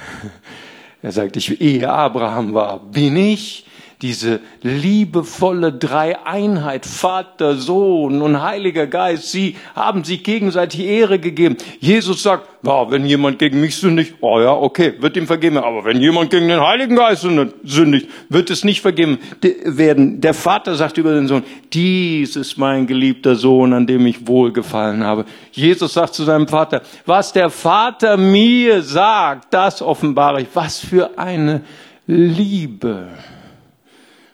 Er 1.04 1.10
sagt, 1.10 1.36
ich, 1.36 1.60
ehe 1.60 1.90
Abraham 1.90 2.54
war, 2.54 2.78
bin 2.78 3.16
ich 3.16 3.66
diese 4.02 4.40
liebevolle 4.62 5.72
Dreieinheit, 5.72 6.84
Vater, 6.86 7.54
Sohn 7.54 8.20
und 8.20 8.42
Heiliger 8.42 8.88
Geist, 8.88 9.30
sie 9.30 9.56
haben 9.76 10.02
sich 10.02 10.24
gegenseitig 10.24 10.80
Ehre 10.80 11.20
gegeben. 11.20 11.56
Jesus 11.78 12.24
sagt, 12.24 12.48
ja, 12.64 12.90
wenn 12.90 13.06
jemand 13.06 13.38
gegen 13.38 13.60
mich 13.60 13.76
sündigt, 13.76 14.14
oh 14.20 14.40
ja, 14.40 14.52
okay, 14.52 14.94
wird 14.98 15.16
ihm 15.16 15.26
vergeben. 15.26 15.58
Aber 15.58 15.84
wenn 15.84 16.00
jemand 16.00 16.30
gegen 16.30 16.48
den 16.48 16.60
Heiligen 16.60 16.96
Geist 16.96 17.26
sündigt, 17.64 18.08
wird 18.28 18.50
es 18.50 18.64
nicht 18.64 18.80
vergeben 18.80 19.18
werden. 19.64 20.20
Der 20.20 20.34
Vater 20.34 20.74
sagt 20.74 20.98
über 20.98 21.14
den 21.14 21.28
Sohn, 21.28 21.44
dies 21.72 22.36
ist 22.36 22.58
mein 22.58 22.86
geliebter 22.86 23.36
Sohn, 23.36 23.72
an 23.72 23.86
dem 23.86 24.06
ich 24.06 24.26
wohlgefallen 24.26 25.04
habe. 25.04 25.24
Jesus 25.52 25.92
sagt 25.92 26.14
zu 26.14 26.24
seinem 26.24 26.48
Vater, 26.48 26.82
was 27.06 27.32
der 27.32 27.50
Vater 27.50 28.16
mir 28.16 28.82
sagt, 28.82 29.54
das 29.54 29.80
offenbare 29.80 30.42
ich. 30.42 30.48
Was 30.54 30.78
für 30.78 31.18
eine 31.18 31.62
Liebe. 32.06 33.08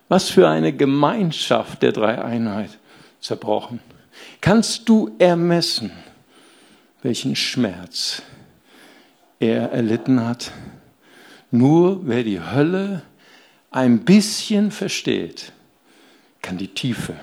Was 0.08 0.30
für 0.30 0.48
eine 0.48 0.72
Gemeinschaft 0.72 1.82
der 1.82 1.92
Dreieinheit 1.92 2.78
zerbrochen. 3.20 3.80
Kannst 4.40 4.88
du 4.88 5.14
ermessen, 5.18 5.92
welchen 7.02 7.36
Schmerz 7.36 8.22
er 9.38 9.70
erlitten 9.72 10.24
hat? 10.24 10.52
Nur 11.50 12.06
wer 12.06 12.24
die 12.24 12.40
Hölle 12.40 13.02
ein 13.70 14.04
bisschen 14.04 14.70
versteht, 14.70 15.52
kann 16.42 16.58
die 16.58 16.68
Tiefe 16.68 17.14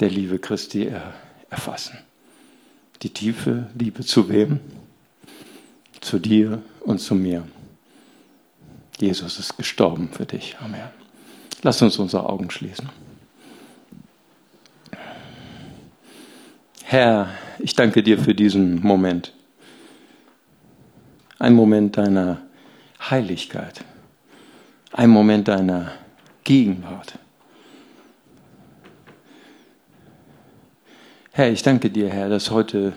der 0.00 0.10
Liebe 0.10 0.38
Christi 0.38 0.90
erfassen. 1.50 1.98
Die 3.02 3.10
tiefe 3.10 3.68
Liebe 3.78 4.04
zu 4.04 4.28
wem? 4.28 4.60
Zu 6.00 6.18
dir 6.18 6.62
und 6.80 6.98
zu 6.98 7.14
mir. 7.14 7.46
Jesus 8.98 9.38
ist 9.38 9.56
gestorben 9.56 10.08
für 10.12 10.26
dich. 10.26 10.56
Amen. 10.60 10.99
Lass 11.62 11.82
uns 11.82 11.98
unsere 11.98 12.28
Augen 12.28 12.50
schließen. 12.50 12.88
Herr, 16.84 17.28
ich 17.58 17.74
danke 17.74 18.02
dir 18.02 18.18
für 18.18 18.34
diesen 18.34 18.80
Moment. 18.80 19.32
Ein 21.38 21.54
Moment 21.54 21.96
deiner 21.96 22.40
Heiligkeit. 23.10 23.84
Ein 24.92 25.10
Moment 25.10 25.48
deiner 25.48 25.92
Gegenwart. 26.44 27.18
Herr, 31.32 31.50
ich 31.52 31.62
danke 31.62 31.90
dir, 31.90 32.08
Herr, 32.08 32.28
dass 32.28 32.50
heute, 32.50 32.92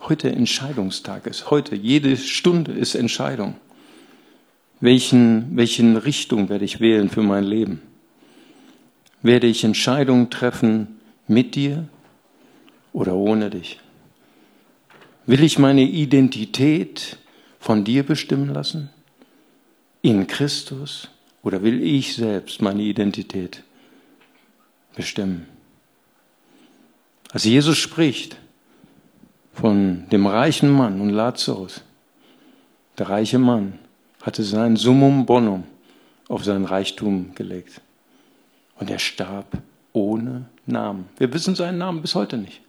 heute 0.00 0.30
Entscheidungstag 0.30 1.26
ist. 1.26 1.50
Heute, 1.50 1.74
jede 1.74 2.16
Stunde 2.16 2.72
ist 2.72 2.94
Entscheidung. 2.94 3.56
Welchen, 4.80 5.56
welchen 5.56 5.96
Richtung 5.96 6.48
werde 6.48 6.64
ich 6.64 6.80
wählen 6.80 7.10
für 7.10 7.22
mein 7.22 7.44
Leben? 7.44 7.82
Werde 9.22 9.48
ich 9.48 9.64
Entscheidungen 9.64 10.30
treffen 10.30 11.00
mit 11.26 11.56
dir 11.56 11.88
oder 12.92 13.14
ohne 13.14 13.50
dich? 13.50 13.80
Will 15.26 15.42
ich 15.42 15.58
meine 15.58 15.82
Identität 15.82 17.16
von 17.58 17.84
dir 17.84 18.04
bestimmen 18.04 18.54
lassen? 18.54 18.90
In 20.02 20.26
Christus? 20.26 21.08
Oder 21.42 21.62
will 21.62 21.82
ich 21.82 22.14
selbst 22.14 22.62
meine 22.62 22.82
Identität 22.82 23.62
bestimmen? 24.94 25.46
Als 27.32 27.44
Jesus 27.44 27.78
spricht 27.78 28.36
von 29.52 30.08
dem 30.10 30.26
reichen 30.26 30.70
Mann 30.70 31.00
und 31.00 31.10
Lazarus, 31.10 31.82
der 32.96 33.08
reiche 33.08 33.38
Mann 33.38 33.78
hatte 34.28 34.44
sein 34.44 34.76
Summum 34.76 35.24
bonum 35.24 35.64
auf 36.28 36.44
sein 36.44 36.66
Reichtum 36.66 37.34
gelegt. 37.34 37.80
Und 38.78 38.90
er 38.90 38.98
starb 38.98 39.56
ohne 39.94 40.44
Namen. 40.66 41.06
Wir 41.16 41.32
wissen 41.32 41.54
seinen 41.54 41.78
Namen 41.78 42.02
bis 42.02 42.14
heute 42.14 42.36
nicht. 42.36 42.60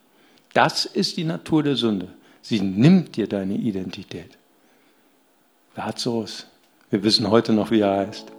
Das 0.53 0.85
ist 0.85 1.17
die 1.17 1.25
Natur 1.25 1.61
der 1.61 1.75
Sünde. 1.75 2.07
Sie 2.41 2.61
nimmt 2.61 3.17
dir 3.17 3.27
deine 3.27 3.55
Identität. 3.55 4.37
Lazarus, 5.75 6.47
wir 6.91 7.03
wissen 7.03 7.29
heute 7.29 7.51
noch, 7.51 7.71
wie 7.71 7.81
er 7.81 8.07
heißt. 8.07 8.31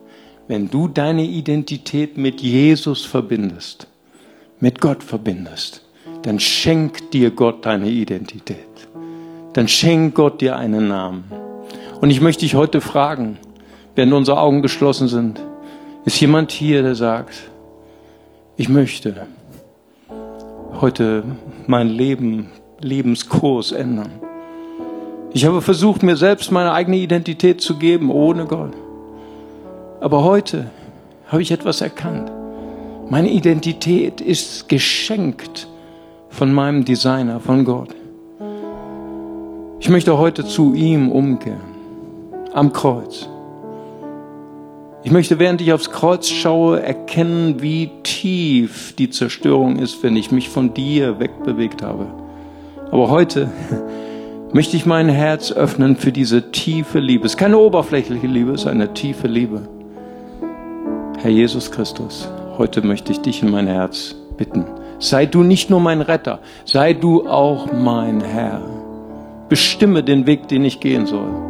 Wenn 0.49 0.71
du 0.71 0.89
deine 0.89 1.25
Identität 1.25 2.17
mit 2.17 2.41
Jesus 2.41 3.05
verbindest, 3.05 3.87
mit 4.61 4.81
Gott 4.81 5.05
verbindest, 5.05 5.83
dann 6.23 6.41
schenkt 6.41 7.13
dir 7.13 7.31
Gott 7.33 7.67
deine 7.67 7.91
Identität. 7.91 8.89
Dann 9.53 9.69
schenkt 9.69 10.15
Gott 10.15 10.41
dir 10.41 10.57
einen 10.57 10.89
Namen. 10.89 11.50
Und 12.01 12.11
ich 12.11 12.21
möchte 12.23 12.41
dich 12.41 12.55
heute 12.55 12.81
fragen, 12.81 13.39
während 13.95 14.15
unsere 14.15 14.41
Augen 14.41 14.63
geschlossen 14.63 15.09
sind, 15.09 15.41
ist 16.07 16.19
jemand 16.21 16.51
hier, 16.51 16.83
der 16.83 16.95
sagt, 16.95 17.35
ich 18.57 18.71
möchte 18.71 19.27
heute 20.81 21.25
mein 21.67 21.89
Leben, 21.89 22.51
Lebenskurs 22.81 23.73
ändern. 23.73 24.13
Ich 25.35 25.45
habe 25.45 25.61
versucht, 25.61 26.03
mir 26.03 26.17
selbst 26.17 26.51
meine 26.51 26.73
eigene 26.73 26.97
Identität 26.97 27.61
zu 27.61 27.77
geben, 27.79 28.11
ohne 28.11 28.47
Gott. 28.47 28.73
Aber 30.01 30.25
heute 30.25 30.71
habe 31.27 31.43
ich 31.43 31.53
etwas 31.53 31.83
erkannt. 31.83 32.33
Meine 33.11 33.29
Identität 33.29 34.23
ist 34.23 34.71
geschenkt 34.71 35.69
von 36.31 36.53
meinem 36.53 36.85
Designer, 36.87 37.41
von 37.41 37.67
Gott. 37.67 37.95
Ich 39.81 39.91
möchte 39.91 40.17
heute 40.17 40.47
zu 40.47 40.75
ihm 40.75 41.13
umkehren 41.13 41.70
am 42.53 42.73
Kreuz. 42.73 43.29
Ich 45.03 45.11
möchte, 45.11 45.39
während 45.39 45.63
ich 45.63 45.73
aufs 45.73 45.91
Kreuz 45.91 46.29
schaue, 46.29 46.83
erkennen, 46.83 47.63
wie 47.63 47.91
tief 48.03 48.95
die 48.97 49.09
Zerstörung 49.09 49.77
ist, 49.77 50.03
wenn 50.03 50.15
ich 50.15 50.31
mich 50.31 50.51
von 50.51 50.75
dir 50.75 51.19
wegbewegt 51.19 51.83
habe. 51.83 52.07
Aber 52.91 53.09
heute 53.09 53.51
möchte 54.53 54.77
ich 54.77 54.85
mein 54.85 55.09
Herz 55.09 55.53
öffnen 55.53 55.97
für 55.97 56.13
diese 56.13 56.51
tiefe 56.51 56.99
Liebe. 56.99 57.25
Es 57.25 57.33
ist 57.33 57.39
keine 57.39 57.57
oberflächliche 57.57 58.27
Liebe, 58.27 58.53
es 58.53 58.63
ist 58.63 58.67
eine 58.67 58.93
tiefe 58.93 59.27
Liebe. 59.27 59.63
Herr 61.19 61.31
Jesus 61.31 61.71
Christus, 61.71 62.29
heute 62.59 62.83
möchte 62.83 63.13
ich 63.13 63.21
dich 63.21 63.43
in 63.43 63.51
mein 63.51 63.69
Herz 63.69 64.15
bitten. 64.37 64.67
Sei 64.99 65.25
du 65.25 65.43
nicht 65.43 65.71
nur 65.71 65.81
mein 65.81 66.03
Retter, 66.03 66.41
sei 66.67 66.93
du 66.93 67.27
auch 67.27 67.73
mein 67.73 68.21
Herr. 68.21 68.61
Bestimme 69.49 70.03
den 70.03 70.27
Weg, 70.27 70.49
den 70.49 70.65
ich 70.65 70.79
gehen 70.81 71.07
soll. 71.07 71.50